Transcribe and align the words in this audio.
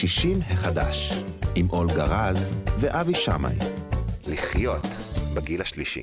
שישים 0.00 0.38
החדש, 0.50 1.12
עם 1.54 1.70
אולגה 1.70 2.04
רז 2.04 2.54
ואבי 2.78 3.14
שמאי. 3.14 3.54
לחיות 4.28 4.86
בגיל 5.34 5.60
השלישי. 5.60 6.02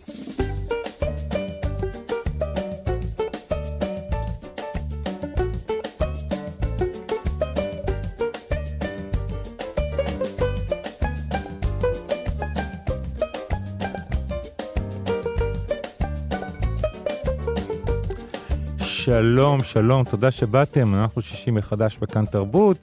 שלום, 18.79 19.63
שלום, 19.63 20.03
תודה 20.03 20.31
שבאתם, 20.31 20.95
אנחנו 20.95 21.21
שישי 21.21 21.51
מחדש 21.51 21.97
בכאן 21.97 22.25
תרבות. 22.25 22.77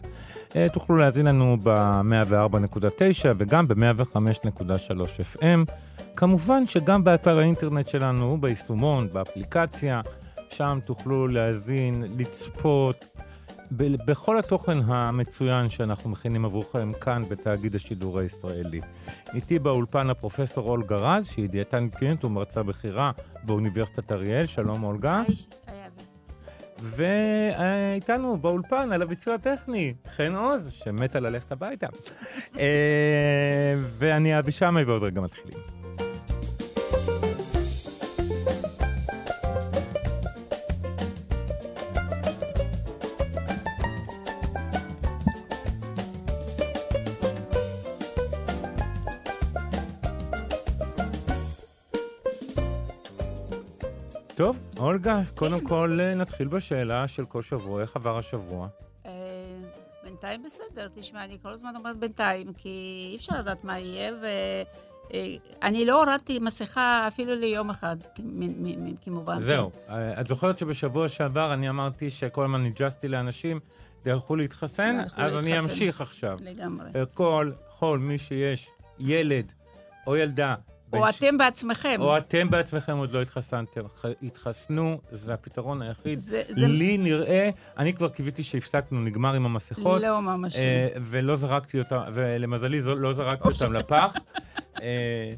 אה, 0.57 0.69
תוכלו 0.69 0.97
להאזין 0.97 1.27
לנו 1.27 1.57
ב-104.9 1.63 3.27
וגם 3.37 3.69
ב-105.3 3.69 5.37
FM. 5.37 5.73
כמובן 6.17 6.67
שגם 6.67 7.05
באתר 7.05 7.39
האינטרנט 7.39 7.89
שלנו, 7.89 8.41
ביישומון, 8.41 9.09
באפליקציה, 9.13 10.01
שם 10.51 10.79
תוכלו 10.85 11.29
להאזין, 11.29 12.05
לצפות, 12.19 13.07
ב- 13.77 14.11
בכל 14.11 14.39
התוכן 14.39 14.79
המצוין 14.85 15.69
שאנחנו 15.69 16.11
מכינים 16.11 16.45
עבורכם 16.45 16.93
כאן 17.01 17.23
בתאגיד 17.29 17.75
השידור 17.75 18.19
הישראלי. 18.19 18.81
איתי 19.35 19.59
באולפן 19.59 20.11
הפרופסור 20.11 20.69
אולגה 20.69 20.97
רז, 20.97 21.27
שהיא 21.27 21.49
דיאטנית 21.49 21.95
קלינית 21.95 22.25
ומרצה 22.25 22.63
בכירה 22.63 23.11
באוניברסיטת 23.43 24.13
אריאל. 24.13 24.47
שלום 24.47 24.83
אולגה. 24.83 25.23
ואיתנו 26.85 28.39
באולפן 28.39 28.93
על 28.93 29.03
הביצוע 29.03 29.35
הטכני, 29.35 29.95
חן 30.17 30.35
עוז, 30.35 30.71
שמתה 30.71 31.21
ללכת 31.21 31.53
הביתה. 31.53 31.87
אה, 32.59 33.75
ואני 33.99 34.39
אבי 34.39 34.53
שמאי 34.53 34.85
ועוד 34.85 35.03
רגע 35.03 35.21
מתחילים. 35.21 35.84
טוב, 54.37 54.63
אולגה, 54.79 55.21
קודם 55.35 55.61
כל 55.61 55.99
אה, 56.01 56.15
נתחיל 56.15 56.49
בשאלה 56.49 57.09
של 57.09 57.25
כל 57.25 57.43
שבוע, 57.43 57.83
איך 57.83 57.97
עבר 57.97 58.19
השבוע? 58.19 58.69
אה, 59.07 59.13
בינתיים 60.05 60.43
בסדר, 60.43 60.89
תשמע, 60.95 61.25
אני 61.25 61.39
כל 61.43 61.53
הזמן 61.53 61.77
אומרת 61.77 61.97
בינתיים, 61.97 62.53
כי 62.53 63.09
אי 63.11 63.17
אפשר 63.17 63.39
לדעת 63.39 63.65
מה 63.65 63.79
יהיה, 63.79 64.13
ואני 65.63 65.85
לא 65.87 66.03
הורדתי 66.05 66.39
מסכה 66.39 67.05
אפילו 67.09 67.35
ליום 67.35 67.71
אחד, 67.71 67.97
כמובן. 69.05 69.39
זהו. 69.39 69.71
אה, 69.89 70.21
את 70.21 70.27
זוכרת 70.27 70.59
שבשבוע 70.59 71.09
שעבר 71.09 71.55
אני 71.55 71.69
אמרתי 71.69 72.11
שכל 72.11 72.45
הזמן 72.45 72.63
ניג'סתי 72.63 73.09
לאנשים, 73.09 73.61
תלכו 74.03 74.37
להתחסן? 74.37 74.97
אז 75.17 75.37
אני 75.37 75.59
אמשיך 75.59 76.01
עכשיו. 76.01 76.39
לגמרי. 76.41 76.91
כל, 77.15 77.51
כל 77.79 77.99
מי 77.99 78.19
שיש 78.19 78.71
ילד 78.99 79.53
או 80.07 80.17
ילדה 80.17 80.55
או 80.97 81.09
אתם 81.09 81.37
בעצמכם. 81.37 81.97
או 82.01 82.19
אתם 82.19 82.51
בעצמכם 82.51 82.97
עוד 82.97 83.13
לא 83.13 83.23
התחסנתם. 83.23 83.81
התחסנו, 84.23 84.99
זה 85.11 85.35
הפתרון 85.35 85.83
היחיד. 85.83 86.19
זה, 86.19 86.43
זה... 86.49 86.67
לי 86.67 86.99
נראה, 86.99 87.51
אני 87.79 87.93
כבר 87.93 88.09
קיוויתי 88.09 88.43
שהפסקנו, 88.43 89.01
נגמר 89.01 89.35
עם 89.35 89.47
המסכות. 89.47 90.03
לא 90.03 90.23
ממש. 90.23 90.57
אה, 90.57 90.89
ולא 91.03 91.35
זרקתי 91.37 91.79
אותם, 91.79 92.01
ולמזלי 92.15 92.81
לא 92.97 93.13
זרקתי 93.13 93.49
אותם 93.49 93.73
לפח. 93.73 94.15
אה, 94.83 95.35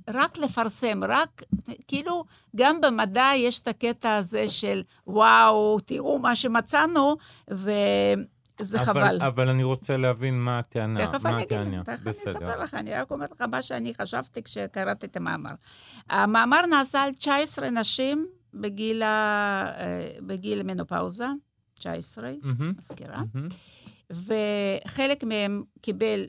רק 0.08 0.38
לפרסם, 0.38 1.04
רק, 1.08 1.42
כאילו, 1.86 2.24
גם 2.56 2.80
במדע 2.80 3.28
יש 3.36 3.60
את 3.60 3.68
הקטע 3.68 4.16
הזה 4.16 4.48
של, 4.48 4.82
וואו, 5.06 5.80
תראו 5.80 6.18
מה 6.18 6.36
שמצאנו, 6.36 7.16
וזה 7.48 8.80
אבל, 8.80 8.84
חבל. 8.84 9.18
אבל 9.22 9.48
אני 9.48 9.62
רוצה 9.62 9.96
להבין 9.96 10.40
מה 10.40 10.58
הטענה. 10.58 11.06
תכף 11.06 11.26
אני 11.26 11.42
אגיד, 11.42 11.82
תכף 11.84 12.02
אני 12.02 12.10
אספר 12.10 12.62
לך, 12.62 12.74
אני 12.74 12.94
רק 12.94 13.10
אומרת 13.10 13.30
לך 13.30 13.40
מה 13.40 13.62
שאני 13.62 13.94
חשבתי 13.94 14.42
כשקראתי 14.42 15.06
את 15.06 15.16
המאמר. 15.16 15.54
המאמר 16.10 16.66
נעשה 16.70 17.02
על 17.02 17.14
19 17.14 17.70
נשים 17.70 18.26
בגיל, 18.54 19.02
ה... 19.02 19.06
אה, 19.78 20.08
בגיל 20.20 20.62
מנופאוזה, 20.62 21.26
19, 21.74 22.30
mm-hmm. 22.30 22.62
מזכירה, 22.78 23.18
mm-hmm. 23.20 23.54
וחלק 24.10 25.24
מהם 25.24 25.62
קיבל 25.80 26.24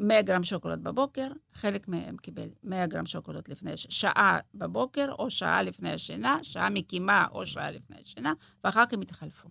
100 0.00 0.22
גרם 0.22 0.42
שוקולד 0.42 0.84
בבוקר, 0.84 1.28
חלק 1.52 1.88
מהם 1.88 2.16
קיבל 2.16 2.48
100 2.62 2.86
גרם 2.86 3.06
שוקולד 3.06 3.48
לפני 3.48 3.72
שעה 3.76 4.38
בבוקר, 4.54 5.12
או 5.18 5.30
שעה 5.30 5.62
לפני 5.62 5.92
השינה, 5.92 6.38
שעה 6.42 6.70
מקימה 6.70 7.26
או 7.32 7.46
שעה 7.46 7.70
לפני 7.70 7.96
השינה, 8.02 8.32
ואחר 8.64 8.86
כך 8.86 8.92
הם 8.92 9.00
התחלפו. 9.00 9.48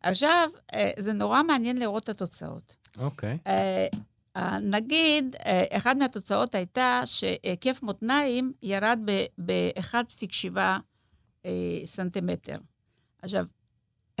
עכשיו, 0.00 0.50
אה, 0.74 0.90
זה 0.98 1.12
נורא 1.12 1.42
מעניין 1.42 1.78
לראות 1.78 2.02
את 2.02 2.08
התוצאות. 2.08 2.76
אוקיי. 2.98 3.38
Okay. 3.46 3.48
אה, 4.36 4.58
נגיד, 4.60 5.36
אה, 5.46 5.64
אחת 5.70 5.96
מהתוצאות 5.96 6.54
הייתה 6.54 7.02
שהיקף 7.04 7.82
מותניים 7.82 8.52
ירד 8.62 8.98
ב-1.7 9.44 10.56
סנטימטר. 11.84 12.56
עכשיו, 13.22 13.44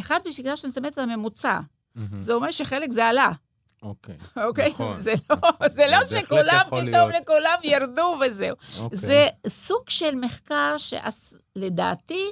1.7 0.00 0.56
סנטימטר 0.56 1.00
זה 1.00 1.06
ממוצע. 1.06 1.58
Mm-hmm. 1.60 2.00
זה 2.20 2.32
אומר 2.32 2.50
שחלק 2.50 2.90
זה 2.90 3.06
עלה. 3.06 3.32
אוקיי. 3.82 4.16
אוקיי? 4.36 4.70
נכון. 4.70 5.00
זה 5.00 5.14
לא, 5.30 5.36
נכון. 5.36 5.68
זה 5.68 5.86
לא 5.86 6.04
שכולם 6.04 6.60
פתאום 6.66 6.84
להיות. 6.84 7.14
לכולם 7.22 7.56
ירדו 7.64 8.16
וזהו. 8.20 8.56
אוקיי. 8.78 8.98
זה 8.98 9.26
סוג 9.46 9.82
של 9.88 10.14
מחקר 10.14 10.76
שלדעתי, 10.78 12.24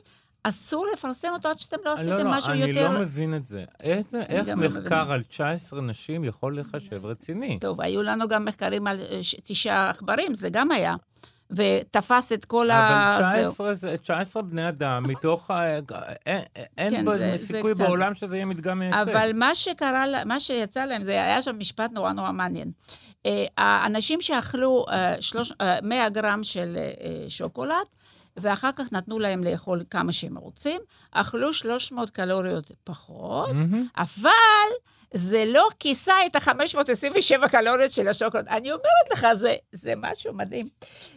אסור 0.42 0.86
לפרסם 0.92 1.28
אותו 1.32 1.48
עד 1.48 1.58
שאתם 1.58 1.76
לא 1.84 1.92
עשיתם 1.92 2.10
לא, 2.10 2.22
לא, 2.22 2.30
משהו 2.30 2.54
יותר... 2.54 2.72
לא, 2.72 2.80
לא, 2.80 2.86
אני 2.86 2.94
לא 2.94 3.00
מבין 3.00 3.34
את 3.34 3.46
זה. 3.46 3.64
איך, 3.80 4.06
איך 4.28 4.48
מחקר 4.48 5.04
לא 5.04 5.12
על 5.12 5.22
19 5.22 5.80
נשים 5.80 6.24
יכול 6.24 6.58
לחשב 6.58 7.06
רציני? 7.06 7.58
טוב, 7.60 7.80
היו 7.80 8.02
לנו 8.02 8.28
גם 8.28 8.44
מחקרים 8.44 8.86
על 8.86 9.00
תשעה 9.44 9.90
עכברים, 9.90 10.34
זה 10.34 10.48
גם 10.50 10.70
היה. 10.70 10.94
ותפס 11.50 12.32
את 12.32 12.44
כל 12.44 12.70
ה... 12.70 13.16
אבל 13.16 13.42
19, 13.42 13.74
זה, 13.74 13.96
19 13.96 14.42
בני 14.42 14.68
אדם, 14.68 15.02
מתוך... 15.08 15.50
ה... 15.50 15.78
אין, 16.26 16.42
אין 16.78 16.90
כן, 16.90 17.04
זה, 17.16 17.32
סיכוי 17.36 17.74
זה 17.74 17.84
בעולם 17.84 18.14
שזה 18.14 18.36
יהיה 18.36 18.46
מדגם 18.46 18.78
מייצג. 18.78 19.08
אבל 19.10 19.30
מה 19.34 19.54
שקרה, 19.54 20.24
מה 20.24 20.40
שיצא 20.40 20.84
להם, 20.84 21.02
זה 21.02 21.10
היה 21.10 21.42
שם 21.42 21.58
משפט 21.58 21.90
נורא 21.92 22.12
נורא 22.12 22.32
מעניין. 22.32 22.70
אה, 23.26 23.44
האנשים 23.58 24.20
שאכלו 24.20 24.84
100 25.82 26.08
גרם 26.08 26.44
של 26.44 26.76
שוקולד, 27.28 27.86
ואחר 28.36 28.70
כך 28.76 28.92
נתנו 28.92 29.18
להם 29.18 29.44
לאכול 29.44 29.84
כמה 29.90 30.12
שהם 30.12 30.38
רוצים, 30.38 30.80
אכלו 31.10 31.54
300 31.54 32.10
קלוריות 32.10 32.70
פחות, 32.84 33.50
mm-hmm. 33.50 34.00
אבל 34.02 34.30
זה 35.14 35.44
לא 35.46 35.68
כיסה 35.78 36.14
את 36.26 36.36
ה-527 36.36 37.48
קלוריות 37.48 37.92
של 37.92 38.08
השוקולד. 38.08 38.48
אני 38.48 38.72
אומרת 38.72 39.10
לך, 39.12 39.26
זה, 39.34 39.54
זה 39.72 39.92
משהו 39.96 40.34
מדהים. 40.34 40.68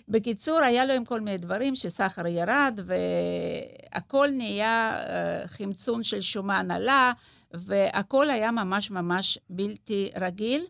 בקיצור, 0.08 0.60
היה 0.60 0.86
להם 0.86 1.06
כל 1.06 1.22
מיני 1.22 1.38
דברים 1.38 1.76
שסחר 1.76 2.28
ירד, 2.28 2.80
והכל 2.86 4.28
נהיה 4.32 5.04
uh, 5.04 5.48
חמצון 5.48 6.04
של 6.04 6.22
שומן 6.22 6.72
עלה, 6.72 7.12
והכל 7.54 8.30
היה 8.30 8.52
ממש 8.52 8.92
ממש 8.92 9.40
בלתי 9.50 10.12
רגיל. 10.16 10.66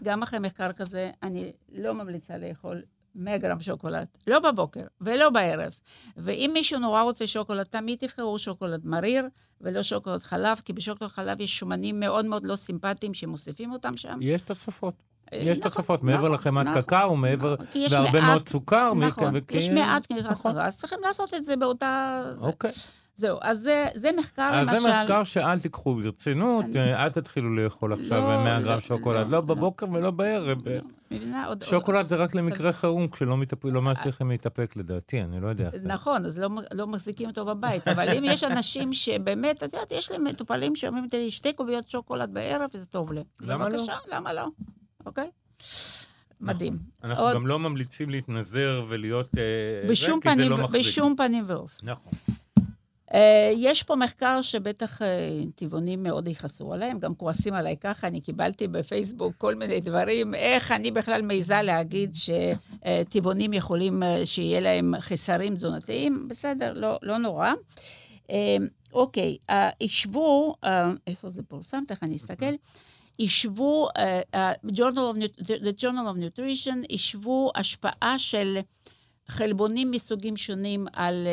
וגם 0.00 0.22
אחרי 0.22 0.38
מחקר 0.38 0.72
כזה, 0.72 1.10
אני 1.22 1.52
לא 1.72 1.94
ממליצה 1.94 2.38
לאכול 2.38 2.82
100 3.14 3.38
גרם 3.38 3.60
שוקולד, 3.60 4.06
לא 4.26 4.38
בבוקר 4.38 4.84
ולא 5.00 5.30
בערב. 5.30 5.72
ואם 6.16 6.50
מישהו 6.54 6.78
נורא 6.78 7.02
רוצה 7.02 7.26
שוקולד, 7.26 7.66
תמיד 7.66 7.98
תבחרו 7.98 8.38
שוקולד 8.38 8.86
מריר 8.86 9.26
ולא 9.60 9.82
שוקולד 9.82 10.22
חלב, 10.22 10.60
כי 10.64 10.72
בשוקולד 10.72 11.10
חלב 11.10 11.40
יש 11.40 11.58
שומנים 11.58 12.00
מאוד 12.00 12.24
מאוד 12.24 12.44
לא 12.44 12.56
סימפטיים 12.56 13.14
שמוסיפים 13.14 13.72
אותם 13.72 13.90
שם. 13.96 14.18
יש 14.22 14.42
תוספות. 14.42 14.94
אה, 15.32 15.38
יש 15.38 15.58
נכון, 15.58 15.70
תוספות, 15.70 15.98
נכון, 15.98 16.10
מעבר 16.10 16.28
לחמת 16.28 16.66
נכון, 16.66 16.82
קקאו, 16.82 17.16
מעבר, 17.16 17.54
והרבה 17.90 18.20
מאוד 18.20 18.48
סוכר. 18.48 18.94
נכון, 18.94 19.34
יש 19.50 19.68
מעט, 19.68 20.12
נכון. 20.12 20.58
אז 20.58 20.78
צריכים 20.78 20.98
לעשות 21.02 21.34
את 21.34 21.44
זה 21.44 21.56
באותה... 21.56 22.22
אוקיי. 22.38 22.72
זהו, 23.16 23.38
אז 23.42 23.60
זה, 23.60 23.86
זה 23.94 24.10
מחקר, 24.18 24.50
אז 24.54 24.68
למשל... 24.68 24.76
אז 24.76 24.82
זה 24.82 25.02
מחקר 25.02 25.24
שאל 25.24 25.58
תיקחו 25.58 25.94
ברצינות, 25.94 26.64
אני... 26.76 26.94
אל 26.94 27.10
תתחילו 27.10 27.56
לאכול 27.56 27.92
עכשיו 27.92 28.20
לא, 28.20 28.44
100 28.44 28.60
גרם 28.60 28.74
לא, 28.74 28.80
שוקולד, 28.80 29.26
לא, 29.26 29.32
לא 29.32 29.40
בבוקר 29.40 29.86
לא, 29.86 29.92
ולא 29.92 30.10
בערב. 30.10 30.68
לא, 30.68 30.80
מבינה, 31.10 31.46
עוד... 31.46 31.62
שוקולד 31.62 31.96
עוד... 31.96 32.08
זה 32.08 32.16
רק 32.16 32.34
למקרה 32.34 32.72
חירום, 32.72 33.08
כשלא 33.08 33.36
מתאפ... 33.36 33.64
לא 33.64 33.82
מצליחים 33.82 34.30
להתאפק 34.30 34.76
לדעתי, 34.76 35.22
אני 35.22 35.40
לא 35.40 35.48
יודע. 35.48 35.70
נכון, 35.84 36.26
אז 36.26 36.38
לא, 36.38 36.48
לא 36.72 36.86
מחזיקים 36.86 37.28
אותו 37.28 37.44
בבית, 37.44 37.88
אבל 37.88 38.08
אם 38.08 38.24
יש 38.24 38.44
אנשים 38.44 38.92
שבאמת, 38.92 39.56
את 39.56 39.72
יודעת, 39.72 39.92
יש 39.92 40.10
להם 40.10 40.24
מטופלים 40.24 40.76
שאומרים 40.76 41.08
לי, 41.12 41.30
שתי 41.30 41.52
קוביות 41.52 41.88
שוקולד 41.88 42.34
בערב, 42.34 42.70
וזה 42.74 42.86
טוב 42.86 43.12
לי. 43.12 43.24
למה 43.40 43.68
לא? 43.68 43.76
בבקשה, 43.76 43.96
למה 44.12 44.32
לא? 44.32 44.46
אוקיי? 45.06 45.30
מדהים. 46.40 46.78
אנחנו 47.04 47.26
גם 47.34 47.46
לא 47.46 47.58
ממליצים 47.58 48.10
להתנזר 48.10 48.84
ולהיות... 48.88 49.38
אה, 49.38 49.42
פנים, 50.20 50.52
בשום 50.72 51.14
פנים 51.16 51.44
ואופן. 51.46 51.86
נכון. 51.90 52.12
אה, 53.14 53.50
יש 53.56 53.82
פה 53.82 53.94
מחקר 53.96 54.42
שבטח 54.42 55.02
אה, 55.02 55.06
טבעונים 55.54 56.02
מאוד 56.02 56.28
יכעסו 56.28 56.72
עליהם, 56.72 56.98
גם 56.98 57.14
כועסים 57.14 57.54
עליי 57.54 57.76
ככה, 57.76 58.06
אני 58.06 58.20
קיבלתי 58.20 58.68
בפייסבוק 58.68 59.34
כל 59.38 59.54
מיני 59.54 59.80
דברים, 59.80 60.34
איך 60.34 60.72
אני 60.72 60.90
בכלל 60.90 61.22
מעיזה 61.22 61.62
להגיד 61.62 62.14
שטבעונים 62.14 63.52
יכולים, 63.52 64.02
אה, 64.02 64.26
שיהיה 64.26 64.60
להם 64.60 64.94
חסרים 65.00 65.56
תזונתיים, 65.56 66.28
בסדר, 66.28 66.72
לא, 66.72 66.98
לא 67.02 67.18
נורא. 67.18 67.52
אוקיי, 68.92 69.36
השוו, 69.48 70.54
איפה 71.06 71.30
זה 71.30 71.42
פורסם? 71.42 71.84
תכף 71.86 72.02
אני 72.02 72.16
אסתכל. 72.16 72.54
השוו, 73.20 73.88
the 74.66 75.80
Journal 75.80 76.06
of 76.12 76.16
Nutrition, 76.18 76.94
השוו 76.94 77.50
השפעה 77.54 78.18
של 78.18 78.58
חלבונים 79.28 79.90
מסוגים 79.90 80.36
שונים 80.36 80.86
על 80.92 81.26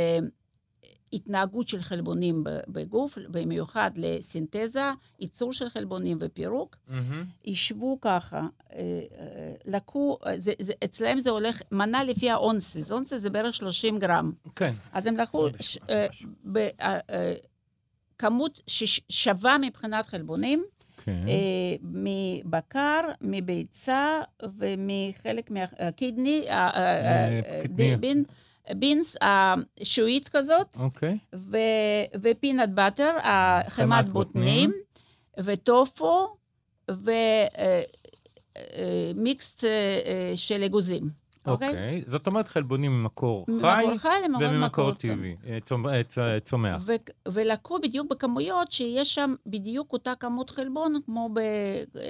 התנהגות 1.14 1.68
של 1.68 1.82
חלבונים 1.82 2.44
בגוף, 2.68 3.18
במיוחד 3.30 3.92
לסינתזה, 3.96 4.92
ייצור 5.20 5.54
של 5.54 5.70
חלבונים 5.70 6.18
ופירוק, 6.22 6.76
mm-hmm. 6.90 6.94
ישבו 7.46 7.98
ככה, 8.02 8.38
אה, 8.38 8.80
אה, 9.20 9.54
לקחו, 9.66 10.18
זה, 10.38 10.54
זה, 10.60 10.74
אצלהם 10.84 11.20
זה 11.20 11.30
הולך, 11.30 11.62
מנה 11.72 12.04
לפי 12.04 12.30
האונסס, 12.30 12.92
אונסס 12.92 13.18
זה 13.18 13.30
בערך 13.30 13.56
30 13.56 14.00
גרם. 14.00 14.32
כן. 14.56 14.74
אז 14.94 15.06
הם 15.06 15.18
לקחו 15.18 15.48
ש, 15.60 15.78
אה, 15.90 16.08
ב, 16.52 16.68
כמות 18.18 18.62
ששווה 18.68 19.58
מבחינת 19.62 20.06
חלבונים, 20.06 20.64
כן. 20.98 21.26
מבקר, 21.82 23.02
מביצה 23.22 24.22
ומחלק 24.60 25.52
מהקידני, 25.52 26.46
בין, 28.00 28.24
בינס, 28.76 29.16
השועית 29.22 30.30
כזאת, 30.30 30.78
אוקיי. 30.80 31.18
ו, 31.36 31.58
ופינאט 32.22 32.70
באטר, 32.70 33.12
חמת 33.68 34.06
בוטנים, 34.06 34.72
וטופו, 35.40 36.36
ומיקסט 39.18 39.64
אה, 39.64 39.70
אה, 39.70 40.34
של 40.36 40.64
אגוזים. 40.64 41.22
אוקיי? 41.48 41.68
Okay. 41.68 41.72
אוקיי? 41.72 42.04
זאת 42.06 42.28
אומרת 42.28 42.48
חלבונים 42.48 42.92
ממקור 42.92 43.46
חי 43.98 44.22
וממקור 44.40 44.94
טבעי, 44.94 45.36
אה, 46.20 46.40
צומח. 46.40 46.88
ולקחו 47.28 47.80
בדיוק 47.80 48.12
בכמויות 48.12 48.72
שיש 48.72 49.16
שם 49.16 49.36
בדיוק 49.46 49.94
אותה 49.94 50.16
כמות 50.20 50.50
חלבון 50.50 50.94
כמו 51.06 51.30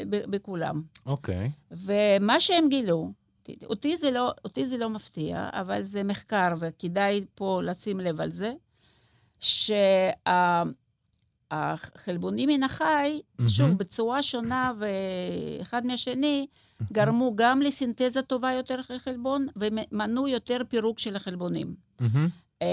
בכולם. 0.04 0.82
אוקיי. 1.06 1.52
ומה 1.72 2.40
שהם 2.40 2.70
גילו, 2.70 3.12
אותי 3.66 3.98
זה, 3.98 4.12
לא, 4.12 4.32
אותי 4.46 4.66
זה 4.66 4.78
לא 4.78 4.90
מפתיע, 4.90 5.50
אבל 5.54 5.82
זה 5.82 6.04
מחקר, 6.04 6.54
וכדאי 6.60 7.22
פה 7.36 7.62
לשים 7.64 8.00
לב 8.00 8.22
על 8.22 8.30
זה, 8.30 8.54
שהחלבונים 11.50 12.50
מן 12.50 12.64
החי, 12.64 13.22
mm-hmm. 13.22 13.50
שוב, 13.50 13.78
בצורה 13.78 14.24
שונה 14.24 14.74
ואחד 14.80 15.86
מהשני, 15.86 16.48
mm-hmm. 16.50 16.86
גרמו 16.92 17.32
גם 17.36 17.62
לסינתזה 17.62 18.22
טובה 18.22 18.52
יותר 18.52 18.82
של 18.82 19.00
חלבון, 19.00 19.48
ומנעו 19.56 20.28
יותר 20.28 20.58
פירוק 20.70 21.00
של 21.00 21.16
החלבונים. 21.16 21.76
Mm-hmm. 22.02 22.64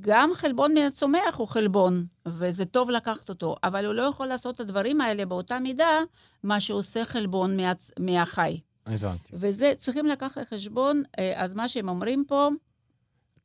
גם 0.00 0.30
חלבון 0.34 0.74
מן 0.74 0.82
הצומח 0.82 1.36
הוא 1.36 1.48
חלבון, 1.48 2.06
וזה 2.26 2.64
טוב 2.64 2.90
לקחת 2.90 3.28
אותו, 3.28 3.56
אבל 3.64 3.86
הוא 3.86 3.94
לא 3.94 4.02
יכול 4.02 4.26
לעשות 4.26 4.54
את 4.54 4.60
הדברים 4.60 5.00
האלה 5.00 5.26
באותה 5.26 5.58
מידה, 5.58 6.00
מה 6.42 6.60
שעושה 6.60 7.04
חלבון 7.04 7.56
מה, 7.56 7.72
מהחי. 7.98 8.60
הבנתי. 8.86 9.32
וזה, 9.32 9.72
צריכים 9.76 10.06
לקחת 10.06 10.40
בחשבון, 10.40 11.02
אה, 11.18 11.44
אז 11.44 11.54
מה 11.54 11.68
שהם 11.68 11.88
אומרים 11.88 12.24
פה... 12.28 12.48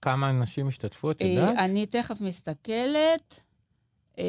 כמה 0.01 0.30
אנשים 0.30 0.68
השתתפו, 0.68 1.12
את 1.12 1.22
אה, 1.22 1.27
יודעת? 1.27 1.58
אני 1.58 1.86
תכף 1.86 2.22
מסתכלת. 2.22 3.42
אה, 4.20 4.24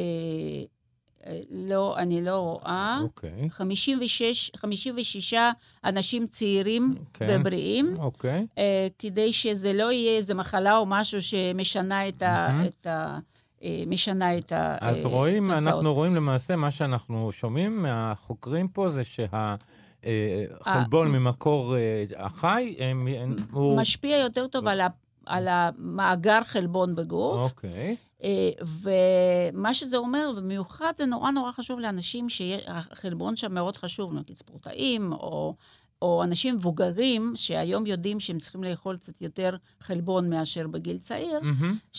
לא, 1.49 1.97
אני 1.97 2.21
לא 2.21 2.37
רואה. 2.37 2.99
אוקיי. 3.03 3.49
56, 3.49 4.51
56 4.55 5.33
אנשים 5.83 6.27
צעירים 6.27 6.95
כן. 7.13 7.27
ובריאים. 7.29 7.95
אוקיי. 7.99 8.47
כדי 8.99 9.33
שזה 9.33 9.73
לא 9.73 9.91
יהיה 9.91 10.17
איזו 10.17 10.35
מחלה 10.35 10.77
או 10.77 10.85
משהו 10.85 11.21
שמשנה 11.21 12.07
את 12.07 12.21
ה... 12.21 12.47
Mm-hmm. 12.47 12.67
את 12.67 12.87
ה 12.87 13.19
משנה 13.87 14.37
את 14.37 14.51
התוצאות. 14.55 14.95
אז 14.95 15.05
רואים, 15.05 15.51
אנחנו 15.51 15.93
רואים 15.93 16.15
למעשה, 16.15 16.55
מה 16.55 16.71
שאנחנו 16.71 17.31
שומעים 17.31 17.81
מהחוקרים 17.81 18.67
פה 18.67 18.87
זה 18.87 19.03
שה... 19.03 19.55
אה, 20.05 20.45
חלבון 20.61 21.07
אה, 21.07 21.19
ממקור 21.19 21.75
אה, 21.75 22.03
החי, 22.17 22.75
הוא... 23.51 23.77
משפיע 23.77 24.17
יותר 24.17 24.47
טוב 24.47 24.65
על 25.25 25.47
המאגר 25.47 26.43
חלבון 26.43 26.95
בגוף. 26.95 27.41
אוקיי. 27.41 27.95
ומה 28.61 29.73
שזה 29.73 29.97
אומר, 29.97 30.31
במיוחד 30.37 30.93
זה 30.97 31.05
נורא 31.05 31.31
נורא 31.31 31.51
חשוב 31.51 31.79
לאנשים 31.79 32.29
שהחלבון 32.29 33.35
שם 33.35 33.53
מאוד 33.53 33.77
חשוב, 33.77 34.13
נגיד 34.13 34.37
ספורטאים, 34.37 35.13
או, 35.13 35.55
או 36.01 36.23
אנשים 36.23 36.55
מבוגרים, 36.55 37.33
שהיום 37.35 37.85
יודעים 37.85 38.19
שהם 38.19 38.37
צריכים 38.37 38.63
לאכול 38.63 38.97
קצת 38.97 39.21
יותר 39.21 39.55
חלבון 39.79 40.29
מאשר 40.29 40.67
בגיל 40.67 40.99
צעיר, 40.99 41.39
mm-hmm. 41.39 41.97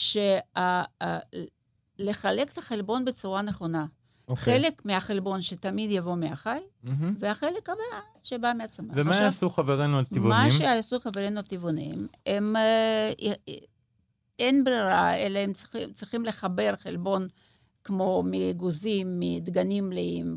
שלחלק 1.98 2.52
את 2.52 2.58
החלבון 2.58 3.04
בצורה 3.04 3.42
נכונה. 3.42 3.86
Okay. 4.26 4.30
אוקיי. 4.30 4.58
חלק 4.58 4.84
מהחלבון 4.84 5.42
שתמיד 5.42 5.90
יבוא 5.90 6.14
מהחי, 6.14 6.58
mm-hmm. 6.84 6.88
והחלק 7.18 7.68
הבא 7.68 8.00
שבא 8.22 8.52
מהצמח. 8.58 8.94
ומה 8.94 9.10
עכשיו, 9.10 9.24
יעשו 9.24 9.50
חברינו 9.50 9.98
הטבעונים? 9.98 10.30
מה 10.30 10.50
שיעשו 10.50 11.00
חברינו 11.00 11.40
הטבעונים, 11.40 12.06
הם... 12.26 12.56
אה, 12.56 13.12
אין 14.38 14.64
ברירה, 14.64 15.16
אלא 15.16 15.38
הם 15.38 15.52
צריכים, 15.52 15.92
צריכים 15.92 16.24
לחבר 16.24 16.74
חלבון 16.78 17.28
כמו 17.84 18.22
מאגוזים, 18.26 19.20
מדגנים 19.20 19.88
מלאים 19.88 20.36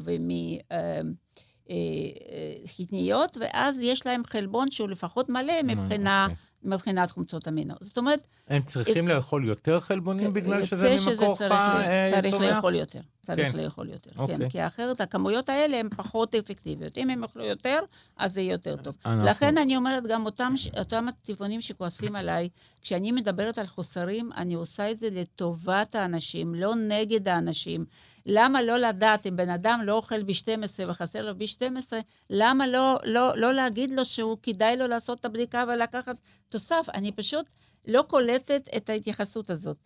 ומחתניות, 1.65 3.37
אה, 3.37 3.41
אה, 3.43 3.47
ואז 3.53 3.81
יש 3.81 4.05
להם 4.05 4.21
חלבון 4.25 4.71
שהוא 4.71 4.89
לפחות 4.89 5.29
מלא 5.29 5.63
מבחינה, 5.63 6.27
okay. 6.29 6.33
מבחינת 6.67 7.11
חומצות 7.11 7.47
אמינו. 7.47 7.73
זאת 7.81 7.97
אומרת... 7.97 8.23
הם 8.47 8.61
צריכים 8.61 9.07
לאכול 9.07 9.45
יותר 9.45 9.79
חלבונים 9.79 10.33
בגלל 10.33 10.61
שזה 10.65 10.95
ממקור 11.07 11.37
חי 11.37 11.43
צומח? 11.47 11.75
צריך 12.21 12.33
לאכול 12.33 12.75
יותר. 12.75 12.99
צריך 13.21 13.51
כן. 13.51 13.57
לאכול 13.57 13.89
יותר, 13.89 14.11
כן. 14.11 14.19
אוקיי. 14.19 14.49
כי 14.49 14.67
אחרת 14.67 15.01
הכמויות 15.01 15.49
האלה 15.49 15.77
הן 15.77 15.89
פחות 15.89 16.35
אפקטיביות. 16.35 16.97
אם 16.97 17.09
הם 17.09 17.21
יאכלו 17.21 17.45
יותר, 17.45 17.79
אז 18.17 18.33
זה 18.33 18.41
יהיה 18.41 18.51
יותר 18.51 18.75
טוב. 18.75 18.95
אנחנו- 19.05 19.25
לכן 19.25 19.57
אני 19.57 19.77
אומרת, 19.77 20.03
גם 20.07 20.25
אותם, 20.25 20.53
אותם 20.77 21.07
הטבעונים 21.07 21.61
שכועסים 21.61 22.15
עליי, 22.15 22.49
כשאני 22.81 23.11
מדברת 23.11 23.57
על 23.57 23.65
חוסרים, 23.65 24.29
אני 24.37 24.53
עושה 24.53 24.91
את 24.91 24.97
זה 24.97 25.09
לטובת 25.11 25.95
האנשים, 25.95 26.55
לא 26.55 26.75
נגד 26.75 27.27
האנשים. 27.27 27.85
למה 28.25 28.61
לא 28.61 28.77
לדעת, 28.77 29.25
אם 29.27 29.35
בן 29.35 29.49
אדם 29.49 29.81
לא 29.83 29.93
אוכל 29.93 30.23
ב-12 30.23 30.89
וחסר 30.89 31.25
לו 31.25 31.37
ב-12, 31.37 31.93
למה 32.29 32.67
לא, 32.67 32.99
לא, 33.03 33.31
לא 33.35 33.53
להגיד 33.53 33.91
לו 33.91 34.05
שהוא 34.05 34.37
כדאי 34.43 34.77
לו 34.77 34.87
לעשות 34.87 35.19
את 35.19 35.25
הבדיקה 35.25 35.63
ולקחת 35.67 36.15
תוסף? 36.57 36.87
אני 36.93 37.11
פשוט 37.11 37.45
לא 37.87 38.03
קולטת 38.07 38.69
את 38.77 38.89
ההתייחסות 38.89 39.49
הזאת. 39.49 39.77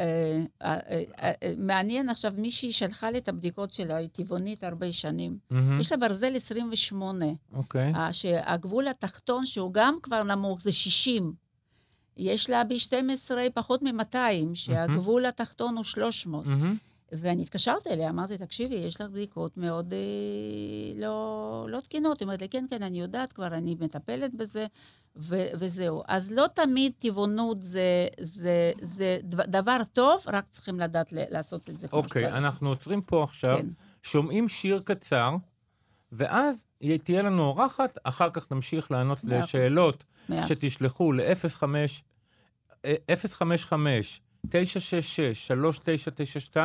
אה, 0.00 0.40
אה, 0.62 0.78
אה, 1.22 1.52
מעניין 1.56 2.08
עכשיו, 2.08 2.32
מישהי 2.36 2.72
שלחה 2.72 3.10
לי 3.10 3.18
את 3.18 3.28
הבדיקות 3.28 3.70
שלה, 3.70 3.96
היא 3.96 4.08
טבעונית 4.12 4.64
הרבה 4.64 4.92
שנים. 4.92 5.38
יש 5.80 5.92
לה 5.92 5.98
ברזל 5.98 6.36
28, 6.36 7.26
אוקיי. 7.52 7.92
שהגבול 8.12 8.88
התחתון, 8.88 9.46
שהוא 9.46 9.72
גם 9.72 9.96
כבר 10.02 10.22
נמוך, 10.22 10.60
זה 10.60 10.72
60. 10.72 11.32
יש 12.16 12.50
לה 12.50 12.64
ב-12 12.64 13.30
פחות 13.54 13.82
מ-200, 13.82 14.16
שהגבול 14.54 15.26
התחתון 15.26 15.76
הוא 15.76 15.84
300. 15.84 16.46
ואני 17.12 17.42
התקשרתי 17.42 17.88
אליה, 17.90 18.10
אמרתי, 18.10 18.38
תקשיבי, 18.38 18.74
יש 18.74 19.00
לך 19.00 19.08
בדיקות 19.10 19.56
מאוד 19.56 19.92
אה, 19.92 19.98
לא, 21.00 21.66
לא 21.70 21.80
תקינות. 21.80 22.20
היא 22.20 22.26
אומרת 22.26 22.40
לי, 22.40 22.48
כן, 22.48 22.64
כן, 22.70 22.82
אני 22.82 23.00
יודעת 23.00 23.32
כבר, 23.32 23.46
אני 23.46 23.76
מטפלת 23.80 24.34
בזה, 24.34 24.66
ו- 25.16 25.48
וזהו. 25.58 26.02
אז 26.08 26.32
לא 26.32 26.46
תמיד 26.54 26.92
טבעונות 26.98 27.62
זה, 27.62 28.06
זה, 28.20 28.72
זה 28.80 29.18
דב- 29.22 29.42
דבר 29.46 29.78
טוב, 29.92 30.22
רק 30.26 30.44
צריכים 30.50 30.80
לדעת 30.80 31.08
לעשות 31.12 31.70
את 31.70 31.80
זה 31.80 31.88
כמו 31.88 31.98
אוקיי, 31.98 32.22
שצריך. 32.22 32.36
אנחנו 32.36 32.68
עוצרים 32.68 33.02
פה 33.02 33.22
עכשיו, 33.24 33.58
כן. 33.58 33.66
שומעים 34.02 34.48
שיר 34.48 34.80
קצר, 34.84 35.30
ואז 36.12 36.64
תהיה 37.04 37.22
לנו 37.22 37.42
אורחת, 37.42 37.98
אחר 38.04 38.30
כך 38.30 38.52
נמשיך 38.52 38.90
לענות. 38.90 39.18
לשאלות. 39.24 40.04
שתשלחו 40.42 41.12
ל-05, 41.12 41.62
055 43.16 44.20
966-3992, 44.48 46.56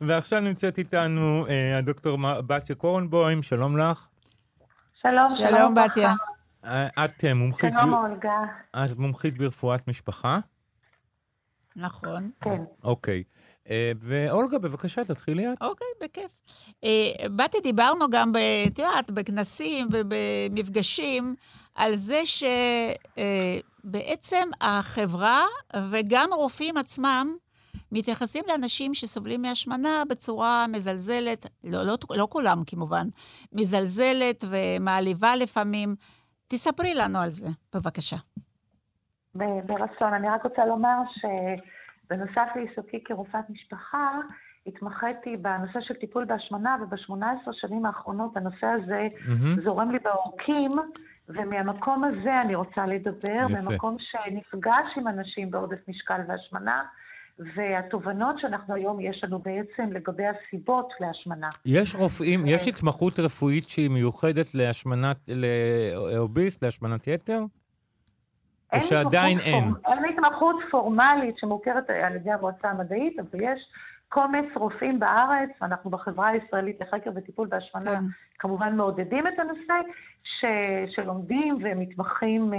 ועכשיו 0.00 0.40
נמצאת 0.40 0.78
איתנו 0.78 1.46
אה, 1.46 1.78
הדוקטור 1.78 2.18
בתיה 2.46 2.76
קורנבוים, 2.76 3.42
שלום 3.42 3.78
לך. 3.78 4.08
שלום, 4.94 5.28
שלום, 5.38 5.74
בתיה. 5.74 6.12
אה, 6.64 7.04
את 7.04 7.24
אה, 7.24 7.34
מומחית, 7.34 7.72
שלום, 7.72 7.90
ב... 7.90 7.94
אולגה. 7.94 8.40
את 8.76 8.98
מומחית 8.98 9.38
ברפואת 9.38 9.88
משפחה? 9.88 10.38
נכון. 11.76 12.30
כן. 12.40 12.62
אוקיי. 12.84 13.22
אה, 13.70 13.92
ואולגה, 14.00 14.58
בבקשה, 14.58 15.04
תתחילי 15.04 15.52
את. 15.52 15.62
אוקיי, 15.62 15.86
בכיף. 16.02 16.30
אה, 16.84 17.28
באתי, 17.28 17.58
דיברנו 17.62 18.10
גם, 18.10 18.32
את 18.66 18.78
יודעת, 18.78 19.10
בכנסים 19.10 19.88
ובמפגשים, 19.92 21.34
על 21.74 21.94
זה 21.94 22.20
שבעצם 23.84 24.48
החברה 24.60 25.42
וגם 25.90 26.28
הרופאים 26.32 26.76
עצמם 26.76 27.36
מתייחסים 27.92 28.44
לאנשים 28.48 28.94
שסובלים 28.94 29.42
מהשמנה 29.42 30.02
בצורה 30.08 30.66
מזלזלת, 30.66 31.46
לא, 31.64 31.82
לא, 31.82 31.96
לא 32.10 32.26
כולם 32.30 32.62
כמובן, 32.66 33.06
מזלזלת 33.52 34.44
ומעליבה 34.50 35.36
לפעמים. 35.36 35.94
תספרי 36.48 36.94
לנו 36.94 37.18
על 37.18 37.30
זה, 37.30 37.48
בבקשה. 37.74 38.16
ברצון. 39.34 40.14
אני 40.14 40.28
רק 40.28 40.44
רוצה 40.44 40.66
לומר 40.66 40.96
שבנוסף 41.14 42.48
לעיסוקי 42.56 43.04
כרופאת 43.04 43.50
משפחה, 43.50 44.18
התמחיתי 44.66 45.36
בנושא 45.36 45.80
של 45.80 45.94
טיפול 45.94 46.24
בהשמנה, 46.24 46.76
וב-18 46.80 47.50
שנים 47.52 47.86
האחרונות 47.86 48.36
הנושא 48.36 48.66
הזה 48.66 49.08
מהמם. 49.28 49.62
זורם 49.64 49.90
לי 49.90 49.98
בעורקים, 49.98 50.70
ומהמקום 51.28 52.04
הזה 52.04 52.40
אני 52.40 52.54
רוצה 52.54 52.86
לדבר, 52.86 53.46
יפה. 53.50 53.70
במקום 53.70 53.96
שנפגש 53.98 54.86
עם 54.96 55.08
אנשים 55.08 55.50
בעודף 55.50 55.88
משקל 55.88 56.20
והשמנה, 56.28 56.82
והתובנות 57.38 58.38
שאנחנו 58.38 58.74
היום 58.74 59.00
יש 59.00 59.24
לנו 59.24 59.38
בעצם 59.38 59.92
לגבי 59.92 60.24
הסיבות 60.26 60.88
להשמנה. 61.00 61.48
יש 61.66 61.94
רופאים, 61.94 62.46
יש 62.46 62.68
התמחות 62.68 63.18
רפואית 63.18 63.68
שהיא 63.68 63.90
מיוחדת 63.90 64.54
להשמנת, 64.54 65.16
לאוביסט, 65.28 66.64
להשמנת 66.64 67.06
יתר? 67.06 67.40
או 68.72 68.80
שעדיין 68.80 69.38
אין? 69.38 69.64
אין 69.86 70.04
התמחות 70.04 70.56
פורמלית 70.70 71.38
שמוכרת 71.38 71.90
על 71.90 72.16
ידי 72.16 72.30
המועצה 72.30 72.70
המדעית, 72.70 73.18
אבל 73.18 73.40
יש 73.40 73.60
קומץ 74.14 74.44
רופאים 74.54 75.00
בארץ, 75.00 75.50
ואנחנו 75.60 75.90
בחברה 75.90 76.28
הישראלית 76.28 76.76
לחקר 76.80 77.10
וטיפול 77.16 77.48
בהשמנה 77.48 77.96
כן. 77.96 78.04
כמובן 78.38 78.76
מעודדים 78.76 79.26
את 79.26 79.38
הנושא, 79.38 79.74
ש... 80.24 80.44
שלומדים 80.94 81.58
ומתמחים 81.64 82.54
אה, 82.54 82.58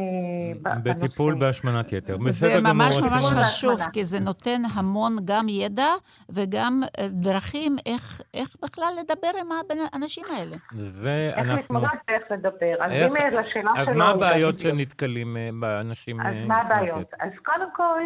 ב- 0.62 0.84
בנושא. 0.84 1.06
בטיפול 1.06 1.36
בהשמנת 1.40 1.94
יתר. 1.94 2.14
זה 2.18 2.24
בסדר 2.30 2.60
גמור. 2.60 2.74
ממש 2.74 2.98
ממש. 2.98 3.26
חשוב. 3.26 3.80
כי 3.94 4.06
זה 4.06 4.20
נותן 4.20 4.62
המון 4.74 5.16
גם 5.26 5.50
ידע 5.50 5.90
וגם 6.30 6.82
אה, 7.00 7.08
דרכים 7.10 7.76
איך, 7.86 8.22
איך 8.34 8.56
בכלל 8.64 8.94
לדבר 9.00 9.32
עם 9.42 9.48
האנשים 9.94 10.26
האלה. 10.30 10.56
זה 10.76 11.32
איך 11.36 11.46
אנחנו... 11.46 11.56
להתמודד 11.80 11.88
ואיך 12.10 12.24
לדבר. 12.32 12.76
אז 12.82 12.92
איך- 12.92 13.12
אם 13.12 13.16
לשאלה 13.18 13.44
שלו... 13.44 13.72
אז 13.78 13.96
מה 13.96 14.10
הבעיות. 14.10 14.60
שנתקלים 14.60 15.38
אה, 15.38 15.50
באנשים 15.60 16.22
אז 16.22 16.36
מה 16.48 16.56
הבעיות? 16.62 17.14
אז 17.20 17.32
קודם 17.46 17.68
כל, 17.76 18.02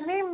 שנים 0.00 0.26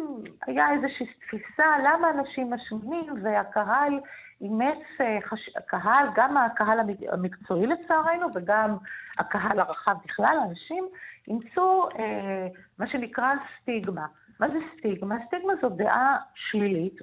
היה 0.47 0.67
איזושהי 0.73 1.07
תפיסה 1.07 1.65
למה 1.85 2.11
אנשים 2.11 2.53
משמינים, 2.55 3.15
והקהל 3.23 4.01
אימץ, 4.41 4.79
אה, 5.01 5.19
חש... 5.25 5.51
הקהל, 5.57 6.07
גם 6.15 6.37
הקהל 6.37 6.81
המק- 6.81 7.13
המקצועי 7.13 7.67
לצערנו, 7.67 8.27
וגם 8.35 8.77
הקהל 9.19 9.61
הרחב 9.61 9.95
בכלל, 10.05 10.37
אנשים 10.49 10.85
אימצו 11.29 11.89
אה, 11.99 12.47
מה 12.79 12.87
שנקרא 12.87 13.33
סטיגמה. 13.61 14.07
מה 14.41 14.49
זה 14.49 14.59
סטיגמה? 14.79 15.25
סטיגמה 15.25 15.53
זו 15.63 15.69
דעה 15.69 16.17
שלילית, 16.35 16.97